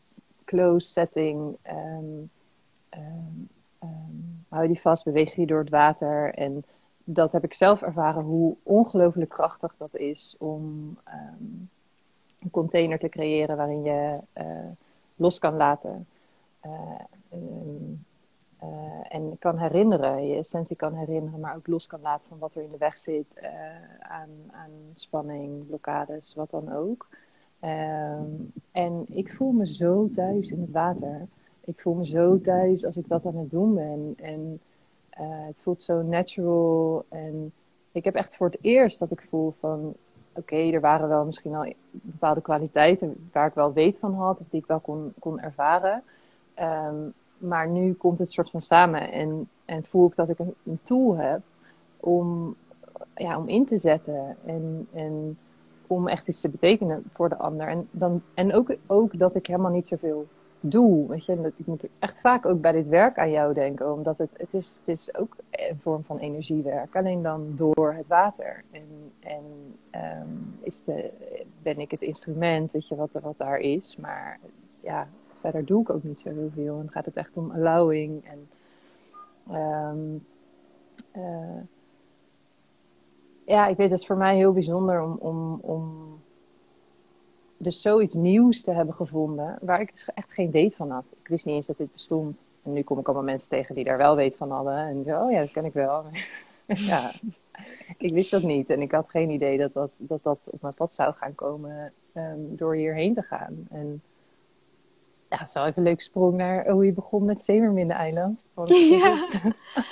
[0.45, 1.58] close setting.
[1.71, 2.30] Um,
[2.89, 3.50] um,
[4.50, 6.34] hou die vast, beweeg je door het water.
[6.34, 6.63] En
[7.04, 10.97] dat heb ik zelf ervaren hoe ongelooflijk krachtig dat is om
[12.39, 14.71] een container te creëren waarin je uh,
[15.15, 16.08] los kan laten.
[17.32, 18.06] Um,
[18.63, 18.69] uh,
[19.10, 22.63] en kan herinneren, je essentie kan herinneren, maar ook los kan laten van wat er
[22.63, 23.39] in de weg zit
[24.00, 27.08] aan, aan spanning, blokkades, wat dan ook.
[27.63, 31.28] Um, en ik voel me zo thuis in het water
[31.65, 34.13] ik voel me zo thuis als ik dat aan het doen ben.
[34.17, 34.60] En
[35.19, 37.06] uh, het voelt zo natural.
[37.10, 37.54] En
[37.91, 39.93] ik heb echt voor het eerst dat ik voel van...
[40.34, 44.39] Oké, er waren wel misschien al bepaalde kwaliteiten waar ik wel weet van had.
[44.39, 46.04] Of die ik wel kon, kon ervaren.
[46.60, 49.12] Um, maar nu komt het soort van samen.
[49.12, 51.41] En, en voel ik dat ik een, een tool heb
[52.00, 52.56] om,
[53.15, 54.38] ja, om in te zetten.
[54.45, 54.88] En...
[54.93, 55.38] en
[55.91, 57.67] om echt iets te betekenen voor de ander.
[57.67, 60.27] En, dan, en ook, ook dat ik helemaal niet zoveel
[60.60, 61.08] doe.
[61.08, 64.30] Weet je, ik moet echt vaak ook bij dit werk aan jou denken, omdat het,
[64.38, 68.63] het, is, het is ook een vorm van energiewerk, alleen dan door het water.
[68.71, 69.43] En, en
[70.21, 71.10] um, is de,
[71.62, 73.97] ben ik het instrument, weet je, wat, wat daar is.
[73.97, 74.39] Maar
[74.80, 75.08] ja,
[75.39, 76.80] verder doe ik ook niet zo heel veel.
[76.80, 78.47] En gaat het echt om allowing en.
[79.56, 80.25] Um,
[81.15, 81.62] uh,
[83.51, 86.01] ja, ik weet, het is voor mij heel bijzonder om, om, om
[87.57, 91.03] dus zoiets nieuws te hebben gevonden waar ik dus echt geen weet van had.
[91.21, 92.37] Ik wist niet eens dat dit bestond.
[92.63, 94.77] En nu kom ik allemaal mensen tegen die daar wel weet van hadden.
[94.77, 96.03] En zo, oh ja, dat ken ik wel.
[96.65, 97.11] ja,
[97.97, 98.69] ik wist dat niet.
[98.69, 101.93] En ik had geen idee dat dat, dat, dat op mijn pad zou gaan komen
[102.13, 103.67] um, door hierheen te gaan.
[103.69, 104.01] En
[105.31, 108.41] ja, zo even een leuke sprong naar hoe je begon met Zeemerminne-eiland.
[108.69, 109.15] Ja.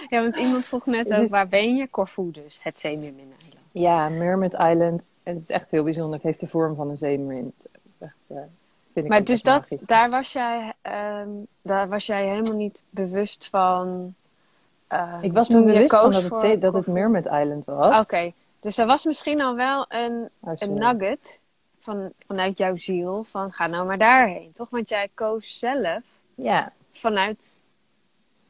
[0.10, 1.90] ja, want iemand vroeg net ook, waar ben je?
[1.90, 3.56] Corfu dus, het Zeemerminne-eiland.
[3.72, 5.08] Ja, Mermaid Island.
[5.24, 6.14] Het is echt heel bijzonder.
[6.14, 7.54] Het heeft de vorm van een zeemerin.
[8.00, 10.74] Echt, uh, maar dus dat, daar was, jij,
[11.22, 14.14] um, daar was jij helemaal niet bewust van
[14.88, 18.00] eh, Ik was me bewust van dat het, zee- dat het Mermaid Island was.
[18.06, 21.42] Oké, dus er was misschien al wel een, Oh, een nugget
[21.80, 24.70] van, vanuit jouw ziel van ga nou maar daarheen, toch?
[24.70, 26.02] Want jij koos zelf
[26.36, 27.62] Ja, vanuit,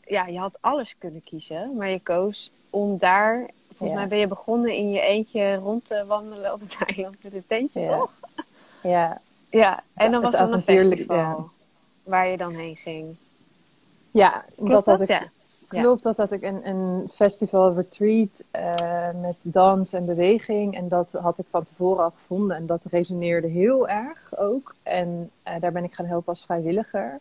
[0.04, 3.96] ja, je had alles kunnen kiezen, maar je koos om daar, volgens Ja.
[3.96, 7.48] mij ben je begonnen in je eentje rond te wandelen op het eiland met een
[7.48, 7.98] tentje, Ja.
[7.98, 8.12] toch?
[8.82, 9.22] ja.
[9.50, 11.50] Ja, en dan was er een festival
[12.04, 13.18] waar je dan heen ging.
[14.12, 14.98] ja Klopt dat dat?
[14.98, 15.08] had
[15.70, 15.82] ik, Ja.
[15.82, 20.76] Klopt, dat had ik een, een festival retreat eh, met dans en beweging.
[20.76, 22.58] En dat had ik van tevoren al gevonden.
[22.58, 24.76] En dat resoneerde heel erg ook.
[24.84, 27.20] En eh, daar ben ik gaan helpen als vrijwilliger.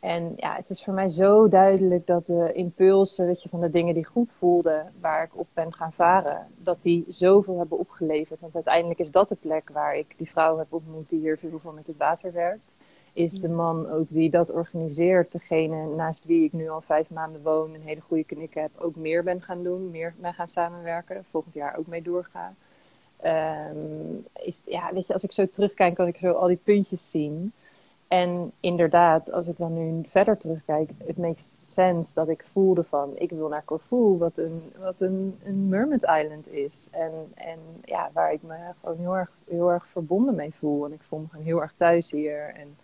[0.00, 3.70] En ja, het is voor mij zo duidelijk dat de impulsen, weet je, van de
[3.70, 8.40] dingen die goed voelden, waar ik op ben gaan varen, dat die zoveel hebben opgeleverd.
[8.40, 11.72] Want uiteindelijk is dat de plek waar ik die vrouw heb ontmoet die hier veel
[11.72, 12.75] met het water werkt.
[13.16, 17.42] Is de man ook die dat organiseert, degene naast wie ik nu al vijf maanden
[17.42, 21.24] woon, een hele goede knik heb, ook meer ben gaan doen, meer mee gaan samenwerken,
[21.30, 22.54] volgend jaar ook mee doorga.
[23.20, 23.76] Ehm,
[24.32, 27.52] is, ja, weet je, als ik zo terugkijk, kan ik zo al die puntjes zien.
[28.08, 33.12] En inderdaad, als ik dan nu verder terugkijk, het makes sense dat ik voelde van,
[33.14, 36.88] ik wil naar Corfu, wat een, wat een, een Mermaid Island is.
[36.90, 40.84] En, en ja, waar ik me gewoon heel erg, heel erg verbonden mee voel.
[40.84, 42.54] En ik voel me gewoon heel erg thuis hier.
[42.54, 42.76] En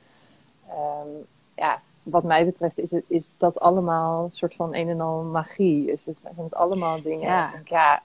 [0.76, 1.08] ehm,
[1.56, 5.22] ja, wat mij betreft is, het, is dat allemaal een soort van een en al
[5.22, 5.92] magie.
[5.92, 7.28] Is het, zijn het allemaal dingen.
[7.28, 7.50] Ja.
[7.50, 8.02] Denk, ja,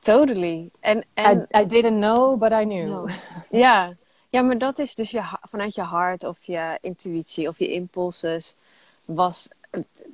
[0.00, 0.70] Totally.
[0.80, 2.86] En, en I, I didn't know, but I knew.
[2.86, 3.08] No.
[3.50, 3.92] Ja.
[4.28, 8.54] ja, maar dat is dus je, vanuit je hart of je intuïtie of je impulses.
[9.04, 9.48] Was,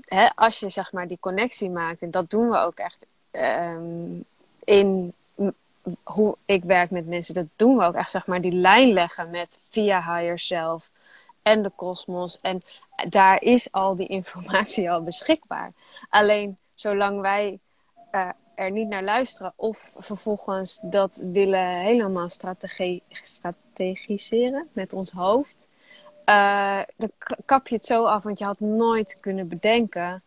[0.04, 2.98] hè, als je zeg maar die connectie maakt, en dat doen we ook echt
[3.30, 4.20] ehm,
[4.64, 5.12] in
[6.02, 9.30] hoe ik werk met mensen, dat doen we ook echt zeg maar die lijn leggen
[9.30, 10.90] met via higher self
[11.44, 12.38] en de kosmos.
[12.40, 12.62] En
[13.08, 15.72] daar is al die informatie al beschikbaar.
[16.08, 17.58] Alleen zolang wij
[18.10, 22.28] eh, er niet naar luisteren of vervolgens dat willen helemaal
[23.22, 25.68] strategiseren met ons hoofd,
[26.24, 27.10] eh, dan
[27.44, 30.22] kap je het zo af, want je had nooit kunnen bedenken.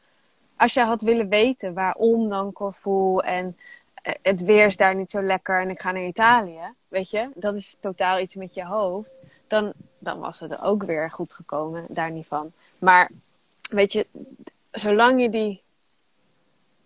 [0.55, 3.57] Als je had willen weten waarom dan Corfu en
[3.93, 7.29] eh, het weer is daar niet zo lekker en ik ga naar Italië, weet je,
[7.35, 9.11] dat is totaal iets met je hoofd,
[9.47, 12.51] dan, dan was het er ook weer goed gekomen, daar niet van.
[12.79, 13.11] Maar
[13.69, 14.07] weet je,
[14.71, 15.61] zolang je die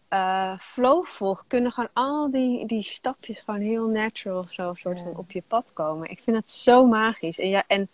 [0.08, 4.98] eh, flow volgt, kunnen gewoon al die, die stapjes gewoon heel natural of zo soort
[4.98, 5.04] Ja.
[5.04, 6.10] van op je pad komen.
[6.10, 7.40] Ik vind het zo magisch.
[7.40, 7.90] En, ja, en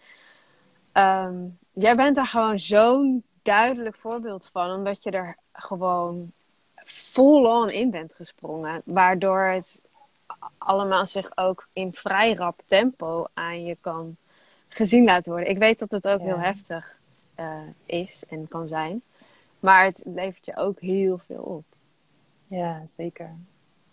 [0.92, 1.36] ehm,
[1.74, 6.32] jij bent daar gewoon zo'n duidelijk voorbeeld van, omdat je er gewoon
[6.86, 8.82] full-on in bent gesprongen.
[8.86, 9.80] Waardoor het
[10.58, 14.16] allemaal zich ook in vrij rap tempo aan je kan
[14.70, 15.50] gezien laten worden.
[15.50, 16.26] Ik weet dat het ook Ja.
[16.26, 16.96] heel heftig
[17.36, 19.02] eh, is en kan zijn.
[19.60, 21.64] Maar het levert je ook heel veel op.
[22.48, 23.30] Ja, zeker.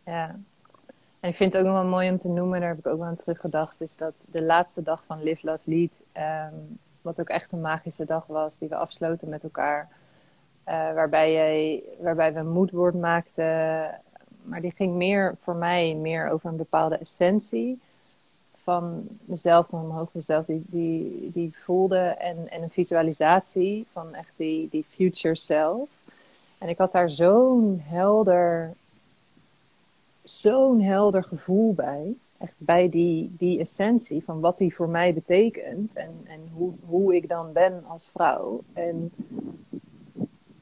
[0.05, 0.37] Ja.
[1.21, 2.99] En ik vind het ook nog wel mooi om te noemen, daar heb ik ook
[2.99, 6.55] wel aan teruggedacht, is dat de laatste dag van Live Love Lead, ehm,
[7.03, 9.89] wat ook echt een magische dag was, die we afsloten met elkaar,
[10.65, 14.01] eh, waarbij, jij, waarbij we een moodboard maakten,
[14.43, 17.81] maar die ging meer voor mij meer over een bepaalde essentie
[18.65, 24.33] van mezelf dan omhoog mezelf die, die, die voelde en, en een visualisatie van echt
[24.37, 25.89] die, die future self.
[26.59, 28.73] En ik had daar zo'n helder,
[30.23, 32.15] zo'n helder gevoel bij.
[32.39, 35.93] Echt bij die, die essentie van wat die voor mij betekent.
[35.93, 38.61] En, en hoe, hoe ik dan ben als vrouw.
[38.73, 39.13] En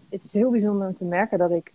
[0.09, 1.73] het is heel bijzonder om te merken dat ik,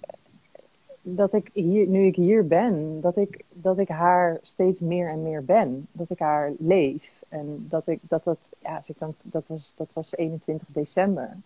[1.01, 5.21] dat ik hier, nu ik hier ben, dat ik, dat ik haar steeds meer en
[5.21, 5.87] meer ben.
[5.91, 7.23] Dat ik haar leef.
[7.29, 11.37] En dat ik dat, dat ja, als ik dan, dat, was, dat was 21 december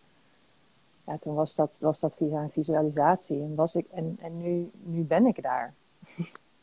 [1.11, 3.41] ja, toen was dat, was dat via een visualisatie.
[3.41, 5.73] En, was ik, en, en nu, nu ben ik daar.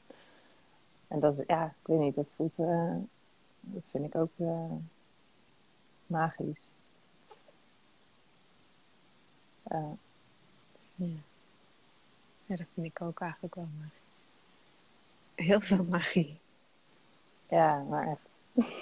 [1.08, 2.96] en dat ja, ik weet niet, dat voelt, eh,
[3.60, 4.72] dat vind ik ook eh,
[6.06, 6.66] magisch.
[9.62, 9.96] Ja.
[12.46, 13.97] ja, dat vind ik ook eigenlijk wel magie.
[15.38, 16.36] Heel veel magie.
[17.48, 18.20] ja, maar echt.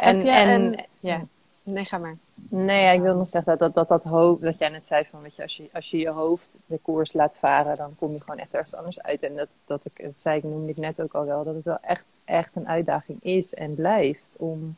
[0.00, 1.24] Je en, een- ja.
[1.62, 2.16] Nee, ga maar.
[2.34, 5.04] Nee, ja, ik wil nog zeggen dat dat, dat, dat hoofd, dat jij net zei
[5.10, 8.12] van, weet je, als je, als je je hoofd de koers laat varen, dan kom
[8.12, 9.22] je gewoon echt ergens anders uit.
[9.22, 11.64] En dat, dat ik, dat zei ik, noemde ik net ook al wel, dat het
[11.64, 14.76] wel echt, echt een uitdaging is en blijft om,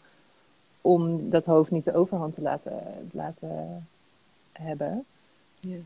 [0.81, 3.87] om dat hoofd niet de overhand te laten, laten
[4.53, 5.05] hebben.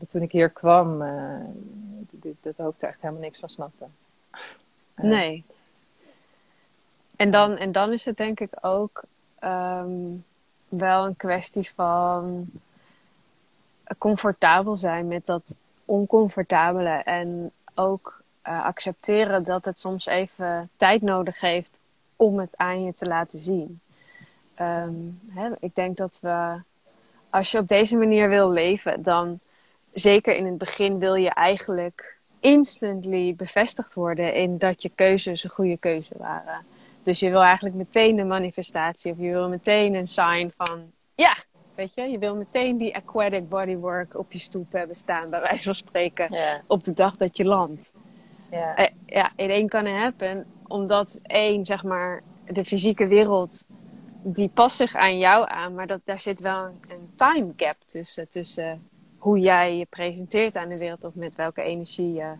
[0.09, 1.45] Toen ik hier kwam, eh
[2.23, 3.85] dit, dat hoofd er echt helemaal niks van snapte.
[4.95, 5.43] Eh, Nee.
[7.15, 9.03] En dan, en dan is het denk ik ook
[9.39, 9.91] ehm,
[10.67, 12.49] wel een kwestie van
[13.97, 15.55] comfortabel zijn met dat
[15.85, 16.89] oncomfortabele.
[16.89, 21.79] En ook uh, accepteren dat het soms even tijd nodig heeft
[22.15, 23.79] om het aan je te laten zien.
[24.61, 26.61] Um, hè, ik denk dat we,
[27.29, 29.39] als je op deze manier wil leven, dan
[29.93, 35.49] zeker in het begin wil je eigenlijk instantly bevestigd worden in dat je keuzes een
[35.49, 36.65] goede keuze waren.
[37.03, 41.37] Dus je wil eigenlijk meteen de manifestatie of je wil meteen een sign van ja,
[41.75, 45.63] weet je, je wil meteen die aquatic bodywork op je stoep hebben staan, bij wijze
[45.63, 46.29] van spreken,
[46.67, 47.91] op de dag dat je landt.
[48.51, 53.65] Ja, uh, ja in één kan het happen, omdat één, zeg maar, de fysieke wereld,
[54.23, 57.75] die past zich aan jou aan, maar dat, daar zit wel een, een time gap
[57.87, 58.89] tussen, tussen
[59.23, 62.33] hoe jij je presenteert aan de wereld of met welke energie je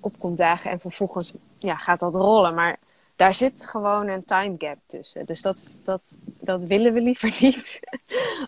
[0.00, 2.54] opkomt dagen en vervolgens ja, gaat dat rollen.
[2.54, 2.78] Maar
[3.16, 5.26] daar zit gewoon een time gap tussen.
[5.26, 7.80] Dus dat, dat, dat willen we liever niet.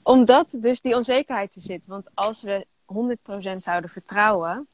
[0.03, 1.87] Omdat dus die onzekerheid er zit.
[1.87, 2.67] Want als we
[3.53, 4.67] 100% zouden vertrouwen,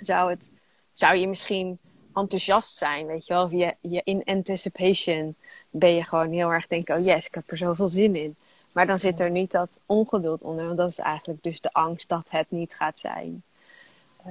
[0.00, 0.50] zou, het,
[0.92, 1.78] zou je misschien
[2.14, 3.50] enthousiast zijn, weet je wel.
[3.50, 5.34] Je, je in anticipation
[5.70, 8.36] ben je gewoon heel erg denken, oh yes, ik heb er zoveel zin in.
[8.76, 12.08] Maar dan zit er niet dat ongeduld onder, want dat is eigenlijk dus de angst
[12.08, 13.42] dat het niet gaat zijn.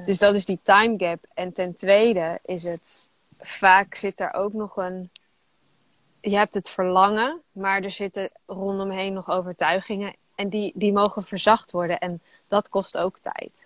[0.05, 1.25] Dus dat is die time gap.
[1.33, 5.09] En ten tweede is het vaak zit er ook nog een.
[6.19, 10.15] Je hebt het verlangen, maar er zitten rondomheen nog overtuigingen.
[10.35, 11.99] En die, die mogen verzacht worden.
[11.99, 13.65] En dat kost ook tijd.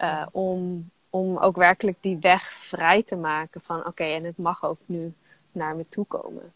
[0.00, 4.64] Uh, om, om ook werkelijk die weg vrij te maken van oké, en het mag
[4.64, 5.14] ook nu
[5.52, 6.52] naar me toe komen.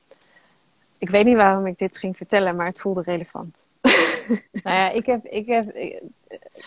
[0.98, 3.68] Ik weet niet waarom ik dit ging vertellen, maar het voelde relevant.
[4.64, 6.02] nou ja, ik heb, ik, heb, ik,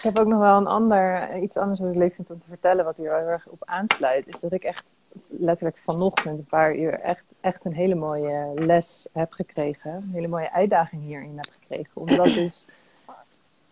[0.02, 2.86] heb ook nog wel een ander, iets anders wat ik leuk vind om te vertellen,
[2.86, 4.28] wat hier heel erg op aansluit.
[4.28, 4.96] Is dat ik echt
[5.28, 9.92] letterlijk vanochtend een paar uur echt, echt een hele mooie les heb gekregen.
[9.92, 11.92] Een hele mooie uitdaging hierin heb gekregen.
[11.94, 12.68] Omdat dus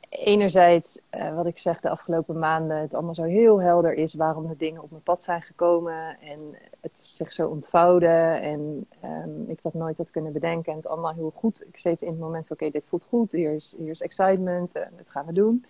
[0.10, 4.48] enerzijds, uh, wat ik zeg de afgelopen maanden, het allemaal zo heel helder is waarom
[4.48, 6.18] de dingen op mijn pad zijn gekomen.
[6.22, 8.08] En het zich zo ontvouwde.
[8.42, 10.72] En um, ik dat nooit had kunnen bedenken.
[10.72, 11.62] En het allemaal heel goed.
[11.68, 13.32] Ik steeds in het moment van oké, dit voelt goed.
[13.32, 14.72] Hier is, hier is excitement.
[14.72, 15.66] En dat gaan we doen.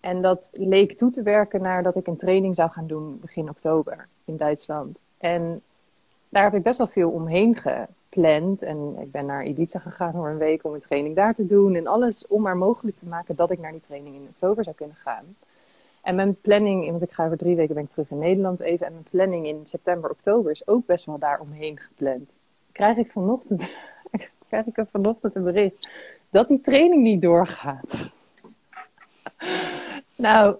[0.00, 3.48] En dat leek toe te werken naar dat ik een training zou gaan doen begin
[3.48, 5.02] oktober in Duitsland.
[5.18, 5.62] En
[6.28, 7.56] daar heb ik best wel veel omheen
[8.10, 8.62] gepland.
[8.62, 11.74] En ik ben naar Ibiza gegaan voor een week om een training daar te doen.
[11.74, 14.76] En alles om maar mogelijk te maken dat ik naar die training in oktober zou
[14.76, 15.24] kunnen gaan.
[16.02, 18.86] En mijn planning, want ik ga over drie weken ben ik terug in Nederland even.
[18.86, 22.30] En mijn planning in september, oktober is ook best wel daar omheen gepland.
[22.72, 23.74] Krijg ik vanochtend,
[24.48, 25.88] krijg ik vanochtend een bericht
[26.30, 27.94] dat die training niet doorgaat.
[30.16, 30.56] nou,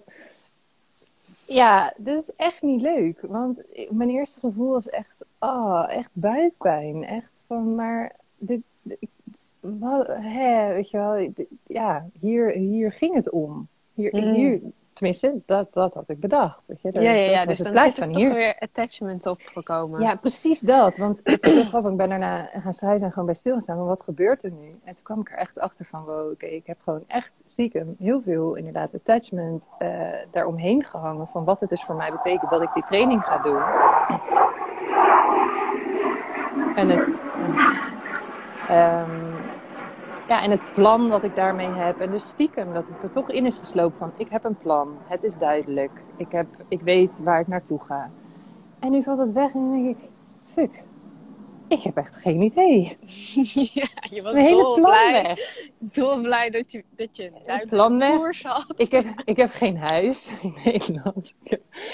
[1.45, 3.21] ja, dat is echt niet leuk.
[3.21, 7.03] Want mijn eerste gevoel was echt, oh, echt buikpijn.
[7.03, 8.61] Echt van, maar dit,
[9.59, 11.31] wat, hè, weet je wel,
[11.67, 13.67] ja, hier, hier ging het om.
[13.93, 14.33] Hier, mm.
[14.33, 14.59] hier,
[14.93, 16.67] tenminste, dat, dat had ik bedacht.
[16.67, 16.91] Weet je?
[16.93, 18.33] Ja, ja, ja dus dan zit er toch hier.
[18.33, 20.01] weer attachment opgekomen.
[20.01, 20.97] Ja, precies dat.
[20.97, 21.19] Want
[21.69, 23.77] grappig, ik ben daarna gaan schrijven en gewoon bij stilgestaan.
[23.77, 24.79] Maar wat gebeurt er nu?
[24.83, 27.95] En toen kwam ik er echt achter van, wow, oké, ik heb gewoon echt stiekem
[27.99, 29.89] heel veel inderdaad attachment uh,
[30.31, 31.27] daaromheen gehangen.
[31.27, 33.61] Van wat het dus voor mij betekent dat ik die training ga doen.
[36.75, 37.30] En het...
[38.69, 39.33] Um,
[40.27, 41.99] ja, en het plan wat ik daarmee heb.
[41.99, 44.97] En dus stiekem dat het er toch in is geslopen van ik heb een plan.
[45.03, 45.91] Het is duidelijk.
[46.17, 48.09] Ik, heb, ik weet waar ik naartoe ga.
[48.79, 50.09] En nu valt het weg en dan denk ik,
[50.53, 50.83] fuck.
[51.71, 52.97] Ik heb echt geen idee.
[53.73, 55.35] ja, je was hele blij.
[55.91, 56.21] Weg.
[56.21, 58.73] blij dat je, dat je een plan koers had.
[58.77, 61.35] Ik heb, ik heb geen huis in Nederland.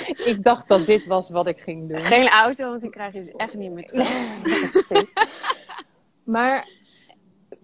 [0.05, 2.01] Ik dacht dat dit was wat ik ging doen.
[2.01, 5.11] Geen auto, want die krijg je dus echt niet meer terug.
[6.23, 6.67] maar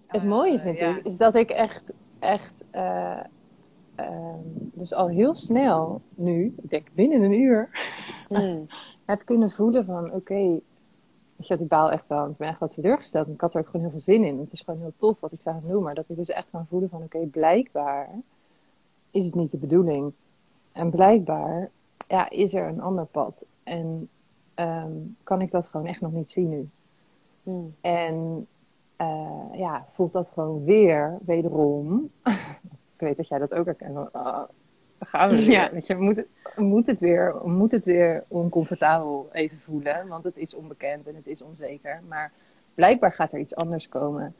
[0.06, 1.82] het oh mooie vind ik, is dat ik echt,
[2.18, 3.20] echt uh,
[4.00, 7.68] uh, dus al heel snel nu, ik denk binnen een uur,
[8.28, 8.66] mm.
[9.06, 10.62] heb kunnen voelen van oké, okay,
[11.36, 13.28] weet je, ik baal echt wel, ik ben echt wat teleurgesteld.
[13.28, 14.38] Ik had er ook gewoon heel veel zin in.
[14.38, 16.66] Het is gewoon heel tof wat ik zou doen, maar dat ik dus echt kan
[16.66, 18.08] voelen van oké, okay, blijkbaar
[19.10, 20.12] is het niet de bedoeling.
[20.72, 21.70] En blijkbaar
[22.08, 23.44] ja, is er een ander pad.
[23.62, 24.08] En
[24.54, 26.68] um, kan ik dat gewoon echt nog niet zien nu.
[27.42, 27.74] Mm.
[27.80, 28.46] En
[29.00, 32.10] uh, ja, voelt dat gewoon weer, wederom.
[32.94, 34.10] ik weet dat jij dat ook herkent.
[35.04, 35.50] Gaan we weer.
[35.50, 35.70] Ja.
[35.72, 36.26] Weet je, moet, het,
[36.56, 40.08] moet, het weer, moet het weer oncomfortabel even voelen.
[40.08, 42.00] Want het is onbekend en het is onzeker.
[42.08, 42.32] Maar
[42.74, 44.34] blijkbaar gaat er iets anders komen.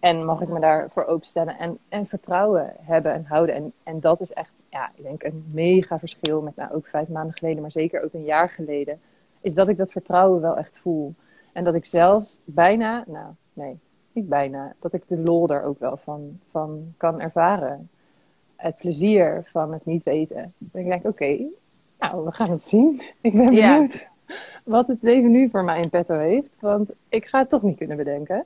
[0.00, 3.54] En mag ik me daarvoor openstellen en, en vertrouwen hebben en houden.
[3.54, 7.08] En, en dat is echt, ja, ik denk een mega verschil met nou ook vijf
[7.08, 9.00] maanden geleden, maar zeker ook een jaar geleden.
[9.40, 11.14] Is dat ik dat vertrouwen wel echt voel.
[11.52, 13.78] En dat ik zelfs bijna, nou nee,
[14.12, 17.90] niet bijna, dat ik de lol er ook wel van, van kan ervaren.
[18.56, 20.54] Het plezier van het niet weten.
[20.58, 21.38] Dan denk ik, oké,
[21.98, 23.02] nou, we gaan het zien.
[23.20, 24.06] Ik ben benieuwd
[24.64, 26.56] wat het leven nu voor mij in petto heeft.
[26.60, 28.44] Want ik ga het toch niet kunnen bedenken.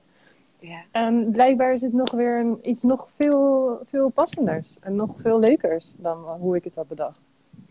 [0.58, 0.82] Ja.
[0.90, 4.74] En blijkbaar is het nog weer een, iets nog veel, veel passenders.
[4.74, 7.18] En nog veel leukers dan hoe ik het had bedacht.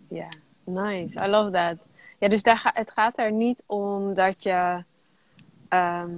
[0.07, 0.27] Ja,
[0.63, 1.19] nice.
[1.25, 1.77] I love that.
[2.17, 4.83] Ja, dus daar het gaat er niet om dat je...
[5.67, 6.11] Ehm,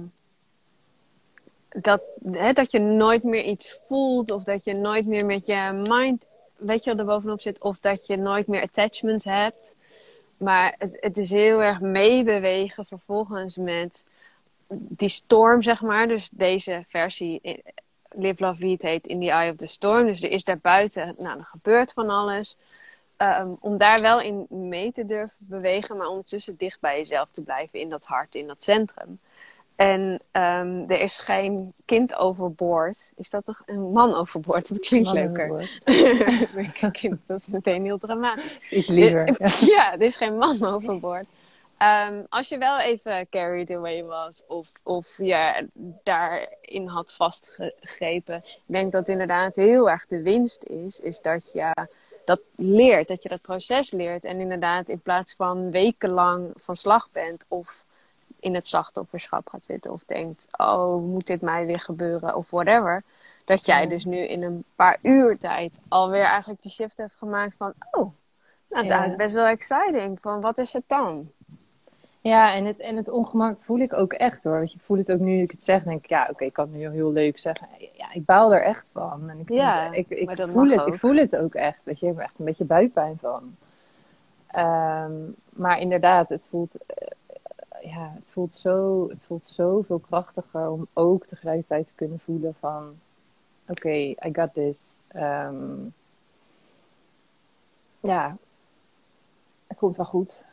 [1.72, 2.02] dat,
[2.32, 4.30] hè, dat je nooit meer iets voelt.
[4.30, 6.24] Of dat je nooit meer met je mind...
[6.56, 7.60] Weet je, er bovenop zit.
[7.60, 9.74] Of dat je nooit meer attachments hebt.
[10.38, 14.02] Maar het, het is heel erg meebewegen vervolgens met
[14.68, 16.08] die storm, zeg maar.
[16.08, 17.58] Dus deze versie, eh,
[18.10, 20.06] Live Love Lead, heet In the Eye of the Storm.
[20.06, 22.56] Dus er is daarbuiten, nou, er gebeurt van alles.
[23.16, 27.40] Ehm, om daar wel in mee te durven bewegen, maar ondertussen dicht bij jezelf te
[27.40, 29.18] blijven in dat hart, in dat centrum.
[29.82, 33.12] En um, er is geen kind overboord.
[33.16, 34.68] Is dat toch een man overboord?
[34.68, 35.80] Dat klinkt leuker.
[36.92, 38.58] kind, dat is meteen heel dramatisch.
[38.70, 39.36] Iets liever.
[39.74, 41.24] Ja, er is geen man overboord.
[41.78, 45.68] Um, als je wel even carried away was of, of je
[46.02, 48.36] daarin had vastgegrepen.
[48.44, 51.86] Ik denk dat inderdaad heel erg de winst is, is dat je
[52.24, 54.24] dat leert, dat je dat proces leert.
[54.24, 57.84] En inderdaad in plaats van wekenlang van slag bent of
[58.42, 63.02] in het slachtofferschap gaat zitten of denkt, oh, moet dit mij weer gebeuren of whatever.
[63.44, 67.54] Dat jij dus nu in een paar uur tijd alweer eigenlijk de shift hebt gemaakt
[67.56, 68.12] van, oh, nou,
[68.68, 70.18] dat is eigenlijk best wel exciting.
[70.20, 71.30] Van wat is het dan?
[72.20, 74.58] Ja, en het, en het ongemak voel ik ook echt hoor.
[74.58, 75.82] Want je voelt het ook nu ik het zeg.
[75.82, 77.68] denk ik, ja, oké, ik kan het nu heel leuk zeggen.
[77.92, 79.30] Ja, ik baal er echt van.
[79.30, 81.78] En ik, ja, ik, ik, voel het, ik voel het ook echt.
[81.84, 83.56] Dat je hebt echt een beetje buikpijn van.
[84.46, 85.12] Ehm,
[85.48, 87.08] maar inderdaad, het voelt, uh,
[87.82, 92.98] ja, het, voelt zo, het voelt zoveel krachtiger om ook tegelijkertijd te kunnen voelen van...
[93.66, 94.98] Oké, I got this.
[95.16, 95.94] Um,
[98.00, 98.36] ja,
[99.66, 100.44] het komt wel goed.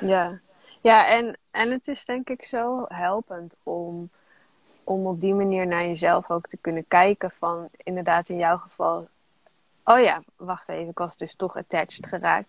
[0.00, 0.40] Ja,
[0.80, 4.10] ja, en, en het is denk ik zo helpend om,
[4.84, 7.30] om op die manier naar jezelf ook te kunnen kijken.
[7.30, 9.08] Van inderdaad, in jouw geval.
[9.84, 12.48] Oh ja, wacht even, ik was dus toch attached geraakt.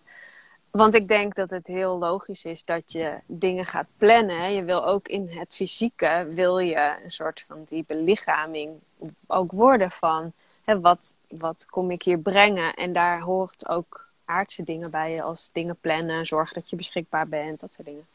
[0.72, 4.54] Want ik denk dat het heel logisch is dat je dingen gaat plannen.
[4.54, 8.80] Je wil ook in het fysieke, wil je een soort van die belichaming
[9.28, 10.34] ook worden van...
[10.64, 12.74] Hè, wat, wat kom ik hier brengen?
[12.74, 17.60] En daar hoort ook aardse dingen bij als dingen plannen, zorg dat je beschikbaar bent,
[17.60, 18.08] dat soort dingen.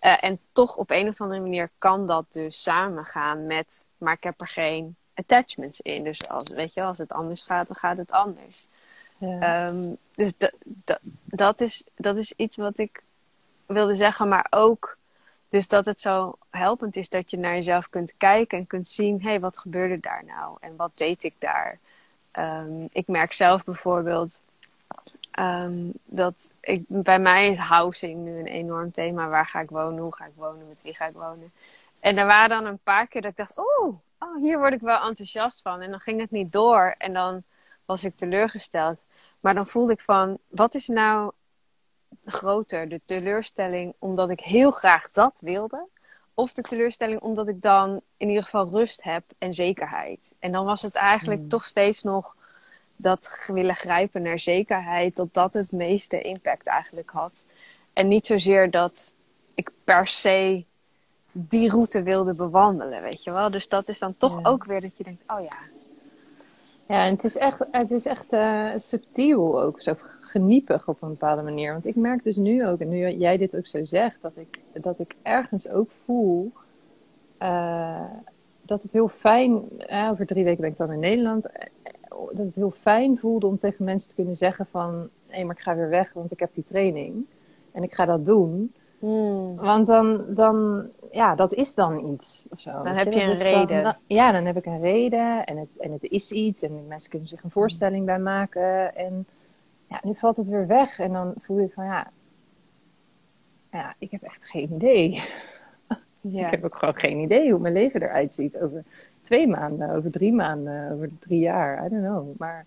[0.00, 4.22] Uh, en toch op een of andere manier kan dat dus samengaan met, maar ik
[4.22, 6.04] heb er geen attachments in.
[6.04, 8.66] Dus als, weet je, als het anders gaat, dan gaat het anders.
[9.26, 9.68] Ja.
[9.68, 10.32] Um, dus
[11.24, 13.02] dat, is, dat is iets wat ik
[13.66, 14.96] wilde zeggen, maar ook
[15.48, 19.22] dus dat het zo helpend is dat je naar jezelf kunt kijken en kunt zien,
[19.22, 21.78] hé, hey, wat gebeurde daar nou en wat deed ik daar?
[22.32, 24.42] Um, ik merk zelf bijvoorbeeld
[25.38, 29.28] Um, dat ik, bij mij is housing nu een enorm thema.
[29.28, 30.02] Waar ga ik wonen?
[30.02, 30.68] Hoe ga ik wonen?
[30.68, 31.52] Met wie ga ik wonen?
[32.00, 34.80] En er waren dan een paar keer dat ik dacht, oh, oh, hier word ik
[34.80, 35.80] wel enthousiast van.
[35.80, 37.42] En dan ging het niet door en dan
[37.84, 38.98] was ik teleurgesteld.
[39.42, 41.32] Maar dan voelde ik van, wat is nou
[42.24, 42.88] groter?
[42.88, 45.88] De teleurstelling omdat ik heel graag dat wilde?
[46.34, 50.32] Of de teleurstelling omdat ik dan in ieder geval rust heb en zekerheid?
[50.38, 51.48] En dan was het eigenlijk hmm.
[51.48, 52.36] toch steeds nog
[52.96, 57.44] dat willen grijpen naar zekerheid, dat dat het meeste impact eigenlijk had.
[57.92, 59.14] En niet zozeer dat
[59.54, 60.64] ik per se
[61.32, 63.50] die route wilde bewandelen, weet je wel.
[63.50, 65.56] Dus dat is dan toch ook weer dat je denkt, oh ja.
[66.92, 71.08] Ja, en het is echt, het is echt uh, subtiel ook, zo geniepig op een
[71.08, 71.72] bepaalde manier.
[71.72, 74.60] Want ik merk dus nu ook, en nu jij dit ook zo zegt, dat ik,
[74.72, 76.52] dat ik ergens ook voel
[77.42, 78.10] uh,
[78.62, 79.62] dat het heel fijn,
[80.10, 81.42] over drie weken ben ik dan in Nederland,
[82.08, 85.08] dat het heel fijn voelde om tegen mensen te kunnen zeggen van...
[85.26, 87.26] hé, maar ik ga weer weg, want ik heb die training.
[87.72, 88.72] En ik ga dat doen.
[89.02, 89.56] Hmm.
[89.56, 92.46] Want dan, dan, ja, dat is dan iets.
[92.50, 92.70] Of zo.
[92.70, 93.98] Dan heb je, een reden.
[94.06, 96.62] ja, dan heb ik een reden en het, en het is iets.
[96.62, 98.96] En mensen kunnen zich een voorstelling bij maken.
[98.96, 99.26] En
[99.88, 100.98] ja, nu valt het weer weg.
[100.98, 102.10] En dan voel je van, ja,
[103.70, 105.22] ja ik heb echt geen idee.
[106.24, 106.44] Ja.
[106.44, 108.84] ik heb ook gewoon geen idee hoe mijn leven eruit ziet over
[109.22, 111.86] twee maanden, over drie maanden, over drie jaar.
[111.86, 112.38] I don't know.
[112.38, 112.66] Maar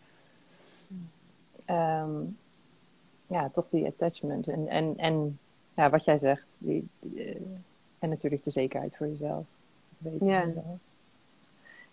[1.69, 2.37] um,
[3.27, 4.47] ja, toch die attachment.
[4.47, 5.39] En, en, en
[5.75, 6.43] ja, wat jij zegt.
[6.57, 7.41] Die, die,
[7.99, 9.45] en natuurlijk de zekerheid voor jezelf.
[10.19, 10.45] ja.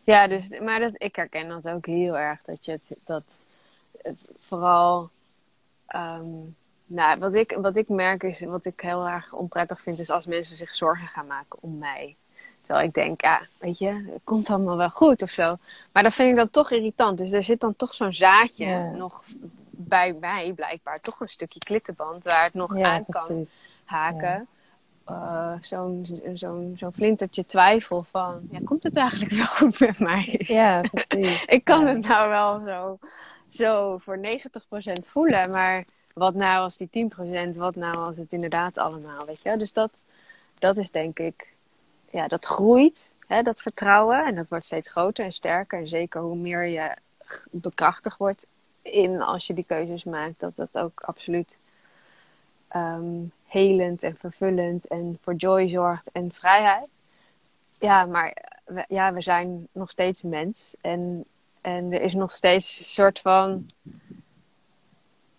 [0.04, 2.42] Ja, dus, maar dat, ik herken dat ook heel erg.
[2.42, 3.40] Dat je het, dat
[4.38, 5.10] vooral.
[5.94, 6.56] Um,
[6.86, 10.26] nou, wat ik, wat ik merk is, wat ik heel erg onprettig vind, is als
[10.26, 12.16] mensen zich zorgen gaan maken om mij.
[12.60, 15.56] Terwijl ik denk, ja, weet je, het komt allemaal wel goed of zo.
[15.92, 17.18] Maar dan vind ik dat toch irritant.
[17.18, 18.90] Dus er zit dan toch zo'n zaadje Ja.
[18.90, 19.24] nog
[19.70, 21.00] bij mij, blijkbaar.
[21.00, 23.48] Toch een stukje klittenband waar het nog Ja, aan kan precies.
[23.92, 24.46] Haken.
[25.04, 30.40] Eh, zo'n zo'n zo'n flintertje twijfel van, ja, komt het eigenlijk wel goed met mij?
[30.46, 31.44] Ja, precies.
[31.56, 31.94] Ik kan Ja.
[31.94, 32.98] het nou wel zo,
[33.48, 35.84] zo voor 90% voelen, maar
[36.14, 37.10] wat nou als die
[37.54, 39.56] 10%, wat nou als het inderdaad allemaal, weet je?
[39.56, 39.90] Dus dat,
[40.58, 41.52] dat is denk ik,
[42.10, 44.24] ja, dat groeit, hè, dat vertrouwen.
[44.26, 45.78] En dat wordt steeds groter en sterker.
[45.78, 46.96] En zeker hoe meer je
[47.50, 48.46] bekrachtigd wordt
[48.82, 51.58] in als je die keuzes maakt, dat dat ook absoluut
[52.72, 56.92] ehm, helend en vervullend en voor joy zorgt en vrijheid.
[57.78, 60.74] Ja, maar we, ja, we zijn nog steeds mens.
[60.80, 61.24] En,
[61.60, 63.66] en er is nog steeds een soort van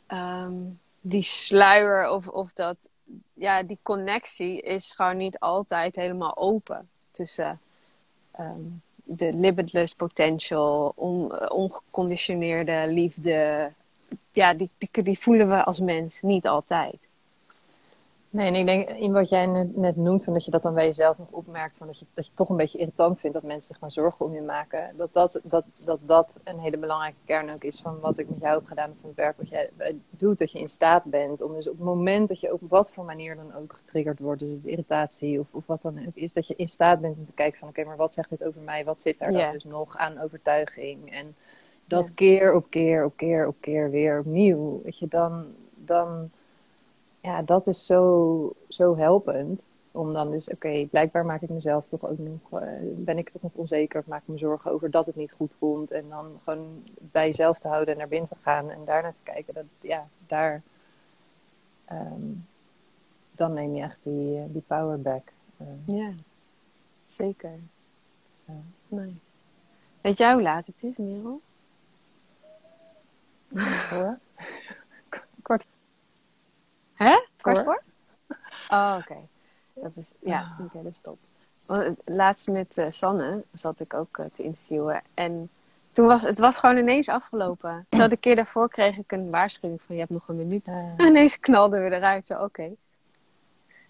[0.08, 0.54] ehm,
[1.02, 2.90] die sluier of, of dat,
[3.34, 7.60] ja, die connectie is gewoon niet altijd helemaal open tussen
[8.32, 8.62] ehm,
[9.04, 13.72] de limitless potential, on, ongeconditioneerde liefde.
[14.32, 17.08] Ja, die, die voelen we als mens niet altijd.
[18.34, 20.74] Nee, en ik denk in wat jij net, net noemt, van dat je dat dan
[20.74, 23.36] bij jezelf nog opmerkt, van dat, je, dat je het toch een beetje irritant vindt
[23.36, 24.98] dat mensen zich maar zorgen om je maken.
[24.98, 28.40] Dat dat, dat, dat dat een hele belangrijke kern ook is van wat ik met
[28.40, 31.42] jou heb gedaan, van het werk wat jij eh, doet, dat je in staat bent
[31.42, 34.42] om dus op het moment dat je op wat voor manier dan ook getriggerd wordt,
[34.42, 37.26] dus het irritatie of, of wat dan ook is, dat je in staat bent om
[37.26, 39.64] te kijken van oké, maar wat zegt dit over mij, wat zit daar dan dus
[39.64, 41.12] nog aan overtuiging?
[41.12, 41.36] En
[41.86, 45.46] dat keer op keer op keer op keer weer opnieuw, weet je, dan...
[45.76, 46.32] dan
[47.24, 49.64] ja, dat is zo, zo helpend.
[49.92, 53.42] Om dan dus, oké, blijkbaar maak ik mezelf toch ook nog, eh, ben ik toch
[53.42, 55.92] nog onzeker of maak ik me zorgen over dat het niet goed komt.
[55.92, 59.32] En dan gewoon bij jezelf te houden en naar binnen te gaan en daarna te
[59.32, 59.54] kijken.
[59.54, 60.62] Dat, ja, daar,
[61.86, 62.32] ehm,
[63.32, 65.28] dan neem je echt die, eh, die power back.
[65.58, 66.12] Eh, Ja,
[67.06, 67.60] zeker.
[68.46, 68.54] Ja.
[68.88, 69.16] Nee.
[70.02, 71.40] Weet jij hoe laat het is, Merel?
[73.90, 74.18] hoor.
[77.04, 77.16] Kort.
[77.16, 77.22] Hè?
[77.42, 77.66] Kwart Hoor.
[77.66, 77.84] voor?
[78.70, 79.18] Oh, oké.
[79.74, 81.18] Dat is, ja, oké, dat is top.
[81.66, 85.02] Want Laatst met eh, Sanne zat ik ook eh, te interviewen.
[85.14, 85.50] En
[85.92, 87.86] toen was het was gewoon ineens afgelopen.
[87.90, 90.68] Terwijl de keer daarvoor kreeg ik een waarschuwing van je hebt nog een minuut.
[90.68, 92.28] Eh, En ineens knalden we eruit.
[92.28, 92.70] Zo, oké.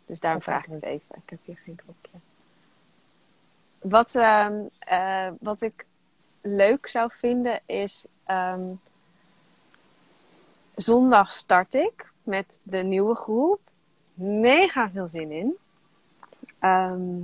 [0.05, 1.15] Dus daarom vraag ik het even.
[1.23, 2.17] Ik heb hier geen knopje.
[3.79, 5.85] Wat, ehm, eh, wat ik
[6.41, 8.05] leuk zou vinden is...
[8.25, 8.61] ehm,
[10.75, 13.59] zondag start ik met de nieuwe groep.
[14.13, 15.53] Mega veel zin in.
[16.59, 17.19] Ehm,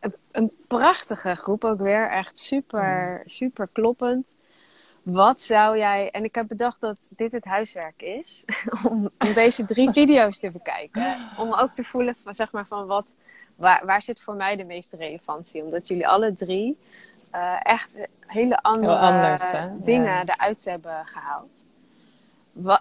[0.00, 2.10] een, een prachtige groep ook weer.
[2.10, 4.34] Echt super, super kloppend.
[5.02, 6.10] Wat zou jij...
[6.10, 8.44] En ik heb bedacht dat dit het huiswerk is.
[8.88, 11.16] om, om deze drie video's te bekijken.
[11.36, 13.06] Om ook te voelen van, zeg maar, van wat...
[13.56, 15.62] Waar, waar zit voor mij de meeste relevantie?
[15.62, 16.78] Omdat jullie alle drie
[17.30, 19.42] eh, echt hele andere anders,
[19.84, 20.22] dingen Ja.
[20.26, 21.64] eruit hebben gehaald.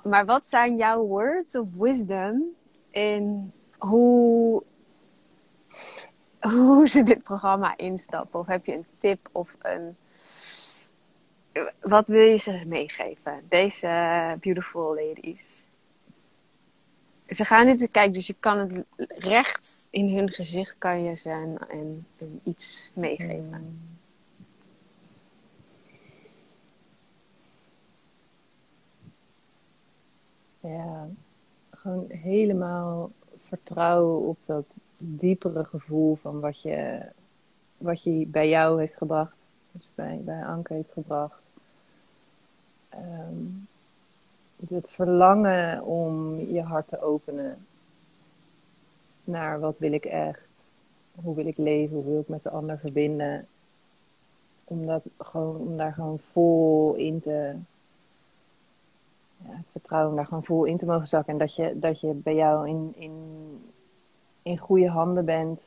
[0.04, 2.44] Maar wat zijn jouw words of wisdom
[2.90, 4.64] in hoe,
[6.40, 8.40] hoe ze dit programma instappen?
[8.40, 9.96] Of heb je een tip of een.
[11.82, 13.42] Wat wil je ze meegeven?
[13.50, 13.88] Deze
[14.40, 15.66] beautiful ladies.
[17.28, 21.30] Ze gaan niet kijken, dus je kan het recht in hun gezicht kan je ze
[21.30, 23.80] en, en, en iets meegeven.
[30.64, 31.08] Ja,
[31.70, 34.66] gewoon helemaal vertrouwen op dat
[34.98, 37.02] diepere gevoel van wat je,
[37.78, 39.46] wat je bij jou heeft gebracht.
[39.72, 41.42] Dus bij, bij Anke heeft gebracht.
[42.90, 43.46] Ehm,
[44.68, 47.66] het verlangen om je hart te openen
[49.24, 50.42] naar wat wil ik echt.
[51.22, 51.96] Hoe wil ik leven?
[51.96, 53.48] Hoe wil ik met de ander verbinden?
[54.64, 57.56] Om, dat gewoon, om daar gewoon vol in te,
[59.48, 61.34] het vertrouwen daar gewoon vol in te mogen zakken.
[61.34, 63.14] En dat je, dat je bij jou in, in,
[64.42, 65.62] in goede handen bent.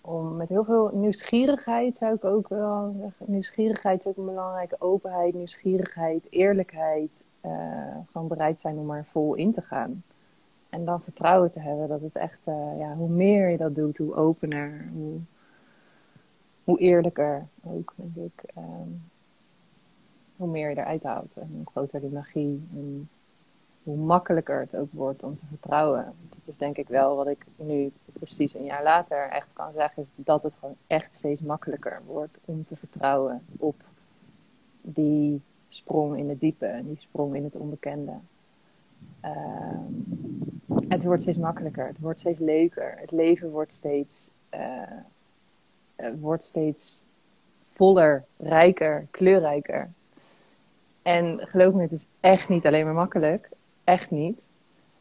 [0.00, 3.26] Om met heel veel nieuwsgierigheid zou ik ook wel zeggen.
[3.32, 7.10] Nieuwsgierigheid is ook een belangrijke openheid, nieuwsgierigheid, eerlijkheid.
[7.40, 10.02] eh, gewoon bereid zijn om er vol in te gaan.
[10.68, 13.98] En dan vertrouwen te hebben dat het echt, eh, ja, hoe meer je dat doet,
[13.98, 15.20] hoe opener, hoe,
[16.64, 18.42] hoe eerlijker ook, denk ik.
[18.54, 18.90] ehm,
[20.38, 22.62] hoe meer je eruit haalt en hoe groter de magie
[23.88, 26.04] hoe makkelijker het ook wordt om te vertrouwen.
[26.28, 30.02] Dat is denk ik wel wat ik nu precies een jaar later echt kan zeggen,
[30.02, 33.82] is dat het gewoon echt steeds makkelijker wordt om te vertrouwen op
[34.80, 38.12] die sprong in het diepe en die sprong in het onbekende.
[39.20, 39.92] Ehm,
[40.88, 44.82] het wordt steeds makkelijker, het wordt steeds leuker, het leven wordt steeds, eh,
[45.96, 47.02] uh, wordt steeds
[47.70, 49.90] voller, rijker, kleurrijker.
[51.08, 53.48] En geloof me, het is echt niet alleen maar makkelijk.
[53.84, 54.40] Echt niet.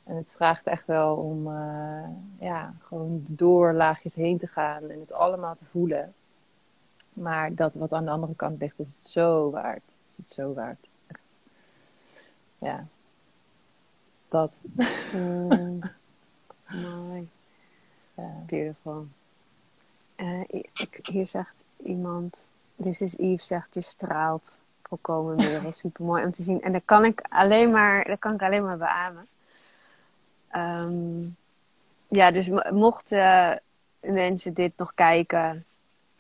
[0.03, 4.99] En het vraagt echt wel om uh, ja, gewoon door laagjes heen te gaan en
[4.99, 6.13] het allemaal te voelen.
[7.13, 9.81] Maar dat wat aan de andere kant ligt, is het zo waard.
[10.09, 10.87] Is het zo waard.
[12.57, 12.87] Ja.
[14.27, 14.61] Dat.
[15.13, 15.79] Mm.
[17.07, 17.29] Mooi.
[18.13, 18.43] Ja.
[18.45, 19.07] Beautiful.
[20.17, 20.41] Uh,
[20.73, 22.51] ik, hier zegt iemand,
[22.81, 25.73] This is Eve zegt, je straalt volkomen meer.
[25.73, 26.61] Super mooi om te zien.
[26.61, 29.27] En dat kan ik alleen maar, dat kan ik alleen maar beamen.
[30.55, 31.35] Um,
[32.07, 33.61] ja, dus mochten
[34.01, 35.65] mensen dit nog kijken,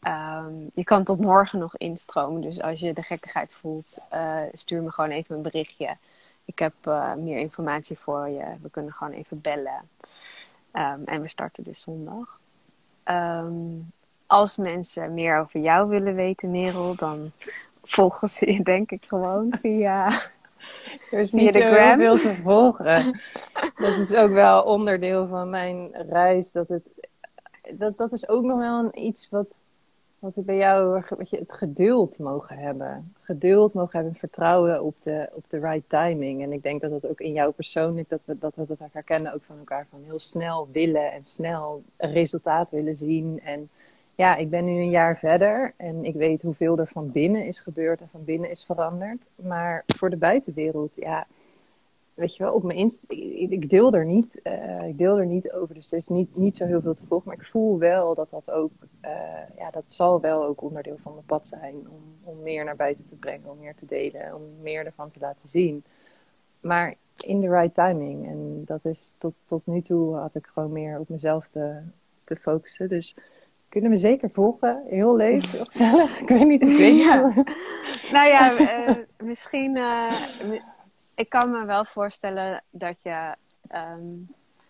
[0.01, 2.41] um, je kan tot morgen nog instromen.
[2.41, 5.97] Dus als je de gekkigheid voelt, uh, stuur me gewoon even een berichtje.
[6.45, 8.45] Ik heb uh, meer informatie voor je.
[8.61, 9.89] We kunnen gewoon even bellen.
[10.73, 12.39] Um, en we starten dus zondag.
[14.27, 17.31] als mensen meer over jou willen weten, Merel, dan
[17.87, 20.09] volgen ze je denk ik gewoon via
[21.11, 21.59] er is niet zo
[21.95, 23.19] veel te volgen.
[23.75, 26.51] dat is ook wel onderdeel van mijn reis.
[26.51, 26.83] Dat, het,
[27.71, 29.55] dat, dat is ook nog wel een iets wat,
[30.19, 33.13] wat ik bij jou wat je, het geduld mogen hebben.
[33.21, 36.41] Geduld mogen hebben, vertrouwen op de, op de right timing.
[36.41, 39.33] En ik denk dat dat ook in jou persoonlijk, dat we dat, we dat herkennen
[39.33, 39.87] ook van elkaar.
[39.89, 43.39] Van heel snel willen en snel een resultaat willen zien.
[43.43, 43.69] En
[44.17, 47.59] ja, ik ben nu een jaar verder en ik weet hoeveel er van binnen is
[47.59, 49.29] gebeurd en van binnen is veranderd.
[49.35, 51.27] Maar voor de buitenwereld, ja,
[52.13, 53.05] weet je wel, op mijn Insta,
[53.49, 56.57] ik deel er niet, uh, ik deel er niet over, dus er is niet, niet
[56.57, 57.27] zo heel veel te volgen.
[57.27, 59.11] Maar ik voel wel dat dat ook, uh,
[59.57, 63.05] ja, dat zal wel ook onderdeel van mijn pad zijn om, om meer naar buiten
[63.05, 65.83] te brengen, om meer te delen, om meer ervan te laten zien.
[66.59, 68.27] Maar in de right timing.
[68.27, 71.79] En dat is tot, tot nu toe had ik gewoon meer op mezelf te,
[72.23, 72.89] te focussen.
[72.89, 73.15] Dus
[73.69, 74.83] kunnen me zeker volgen.
[74.89, 76.19] Heel leuk, heel gezellig.
[76.19, 77.33] Ik weet niet of ja.
[78.11, 78.95] Nou ja, uh,
[79.29, 79.75] misschien...
[79.75, 80.21] Uh,
[81.15, 83.35] ik kan me wel voorstellen dat je...
[83.75, 84.27] Um,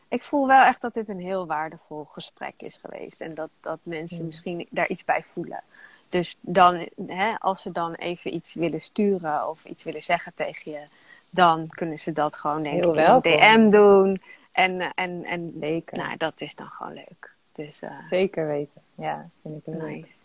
[0.10, 3.22] ik voel wel echt dat dit een heel waardevol gesprek is geweest.
[3.22, 5.64] En dat, dat mensen misschien daar iets bij voelen.
[6.10, 10.72] Dus dan, hè, als ze dan even iets willen sturen of iets willen zeggen tegen
[10.72, 10.84] je...
[11.30, 14.20] Dan kunnen ze dat gewoon denk ik in een DM doen.
[14.52, 15.98] En, en, en Lekker.
[15.98, 17.36] nou, dat is dan gewoon leuk.
[17.52, 18.82] Dus, uh, Zeker weten.
[18.98, 19.86] Ja, vind ik nice.
[19.86, 20.16] leuk.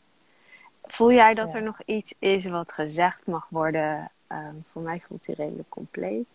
[0.83, 4.11] Voel jij dat er nog iets is wat gezegd mag worden?
[4.29, 6.27] Um, voor mij voelt hij redelijk compleet.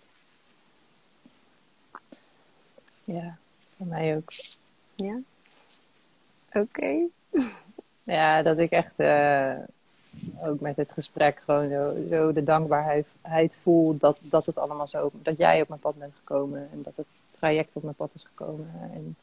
[3.04, 3.38] Ja,
[3.78, 4.32] voor mij ook.
[4.96, 5.20] Ja?
[6.48, 6.60] Oké.
[6.60, 7.08] Okay.
[8.16, 9.58] ja, dat ik echt uh,
[10.44, 15.12] ook met het gesprek gewoon zo, zo de dankbaarheid voel dat, dat het allemaal zo,
[15.14, 17.08] dat jij op mijn pad bent gekomen en dat het
[17.40, 18.72] traject op mijn pad is gekomen.
[18.94, 19.16] En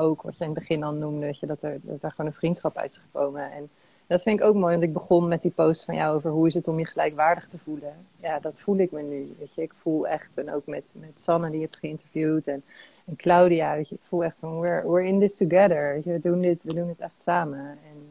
[0.00, 2.26] ook wat je in het begin al noemde, dat, je, dat, er, dat er gewoon
[2.26, 3.52] een vriendschap uit is gekomen.
[3.52, 3.70] En
[4.06, 6.46] dat vind ik ook mooi, want ik begon met die post van jou over hoe
[6.46, 7.94] is het om je gelijkwaardig te voelen.
[8.20, 9.34] Ja, dat voel ik me nu.
[9.38, 12.62] Weet je, ik voel echt, en ook met, met Sanne die je hebt geïnterviewd en,
[13.06, 15.92] en Claudia, weet je, ik voel echt van we're, we're in this together.
[15.92, 17.78] Weet je, we doen dit, we doen dit echt samen.
[17.90, 18.08] En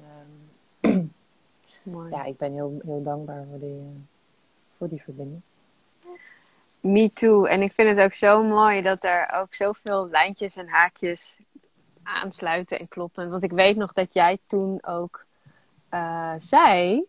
[0.82, 1.12] um,
[1.94, 2.10] mooi.
[2.10, 4.02] ja, ik ben heel, heel dankbaar voor die, uh,
[4.78, 5.42] voor die verbinding.
[6.82, 7.46] Me too.
[7.46, 11.38] En ik vind het ook zo mooi dat er ook zoveel lijntjes en haakjes
[12.04, 13.30] aansluiten en kloppen.
[13.30, 15.26] Want ik weet nog dat jij toen ook
[15.94, 17.04] uh, zei,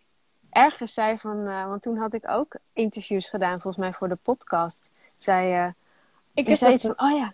[0.51, 4.19] ergens zei van, uh, want toen had ik ook interviews gedaan, volgens mij voor de
[4.23, 4.91] podcast.
[5.17, 5.67] Zei je, uh,
[6.35, 7.33] ik je zei iets van, oh ja,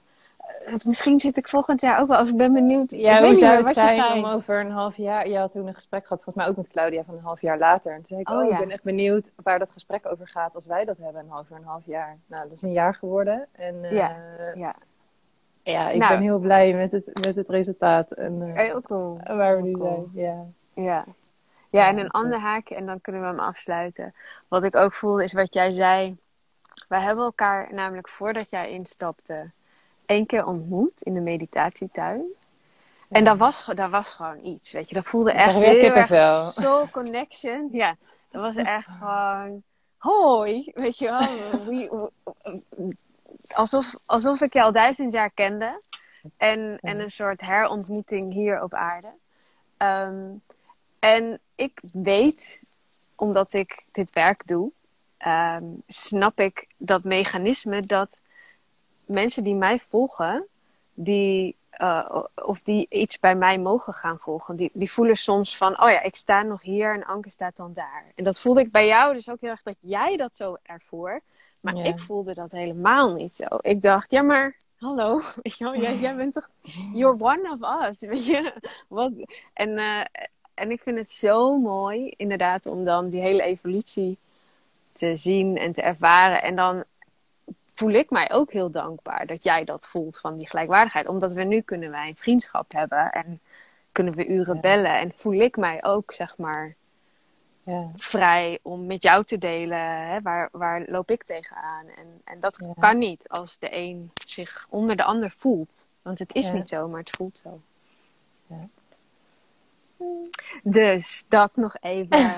[0.67, 2.91] eh, misschien zit ik volgend jaar ook wel, of ik ben benieuwd.
[2.91, 6.03] Ja, hoe zou het zijn om over een half jaar, je had toen een gesprek
[6.03, 7.91] gehad, volgens mij ook met Claudia van een half jaar later.
[7.93, 10.55] En toen zei ik, oh, oh ik ben echt benieuwd waar dat gesprek over gaat
[10.55, 12.19] als wij dat hebben, een half, een half jaar.
[12.27, 13.47] Nou, dat is een jaar geworden.
[13.53, 14.17] En, ja,
[14.55, 14.75] ja.
[15.73, 18.11] Ja, ik nou, ben heel blij met het, met het resultaat.
[18.11, 19.21] En, uh, heel cool.
[19.25, 20.11] Waar we nu zijn.
[20.15, 20.47] Ja.
[20.75, 21.05] ja.
[21.71, 24.15] Ja, en een ander haakje, en dan kunnen we hem afsluiten.
[24.49, 26.17] Wat ik ook voelde is wat jij zei.
[26.89, 29.51] Wij hebben elkaar namelijk voordat jij instapte
[30.07, 32.25] één keer ontmoet in de meditatietuin.
[33.09, 34.95] En dat was, dat was gewoon iets, weet je.
[34.95, 37.69] Dat voelde echt heel erg soul connection.
[37.73, 37.97] Ja,
[38.31, 39.63] dat was echt gewoon...
[39.97, 42.11] Hoi, weet je wel.
[43.55, 45.83] Alsof, alsof ik je al duizend jaar kende.
[46.37, 49.09] En, en een soort herontmoeting hier op aarde.
[49.79, 50.43] Um,
[50.99, 52.63] en ik weet,
[53.17, 54.73] omdat ik dit werk doe,
[55.27, 58.21] um, snap ik dat mechanisme dat
[59.05, 60.47] mensen die mij volgen,
[60.95, 65.83] die, uh, of die iets bij mij mogen gaan volgen, die, die voelen soms van,
[65.83, 68.05] oh ja, ik sta nog hier en Anke staat dan daar.
[68.15, 71.21] En dat voelde ik bij jou dus ook heel erg dat jij dat zo ervoor.
[71.61, 73.45] Maar ik voelde dat helemaal niet zo.
[73.61, 75.21] Ik dacht, ja, maar hallo,
[75.59, 76.49] jij, jij bent toch,
[76.93, 78.53] you're one of us, weet je.
[78.89, 79.13] Wat,
[79.53, 80.01] en uh,
[80.55, 84.19] En ik vind het zo mooi, inderdaad, om dan die hele evolutie
[84.93, 86.43] te zien en te ervaren.
[86.43, 86.85] En dan
[87.75, 91.09] voel ik mij ook heel dankbaar dat jij dat voelt van die gelijkwaardigheid.
[91.09, 93.41] Omdat we nu kunnen wij een vriendschap hebben en
[93.93, 94.99] kunnen we uren bellen.
[94.99, 96.75] En voel ik mij ook, zeg maar,
[97.67, 97.91] ja.
[97.97, 99.79] vrij om met jou te delen.
[99.79, 100.21] Hè?
[100.21, 101.87] Waar, waar loop ik tegenaan?
[101.87, 105.87] En, en dat kan niet als de een zich onder de ander voelt.
[106.03, 107.61] Want het is niet zo, maar het voelt zo.
[110.63, 112.31] Dus dat nog even.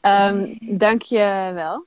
[0.00, 1.84] um, dank je wel.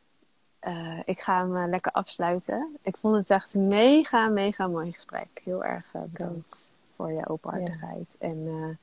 [0.67, 2.77] Uh, ik ga hem uh, lekker afsluiten.
[2.81, 5.41] Ik vond het echt een mega, mega mooi gesprek.
[5.43, 8.15] Heel erg uh, bedankt voor je openhartigheid.
[8.19, 8.79] En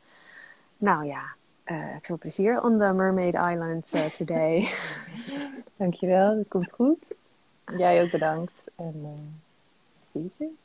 [0.77, 1.35] nou ja,
[2.01, 4.69] veel plezier on the Mermaid Island today.
[5.77, 7.13] Dankjewel, dat komt goed.
[7.77, 8.63] Jij ook bedankt.
[8.77, 9.17] En
[10.05, 10.57] see you soon.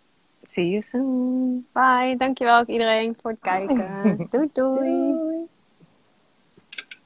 [0.43, 1.67] See you soon.
[1.71, 2.15] Bye.
[2.17, 4.17] Dankjewel ook iedereen voor het kijken.
[4.31, 4.49] doei.
[4.53, 5.11] doei.
[5.13, 5.47] doei.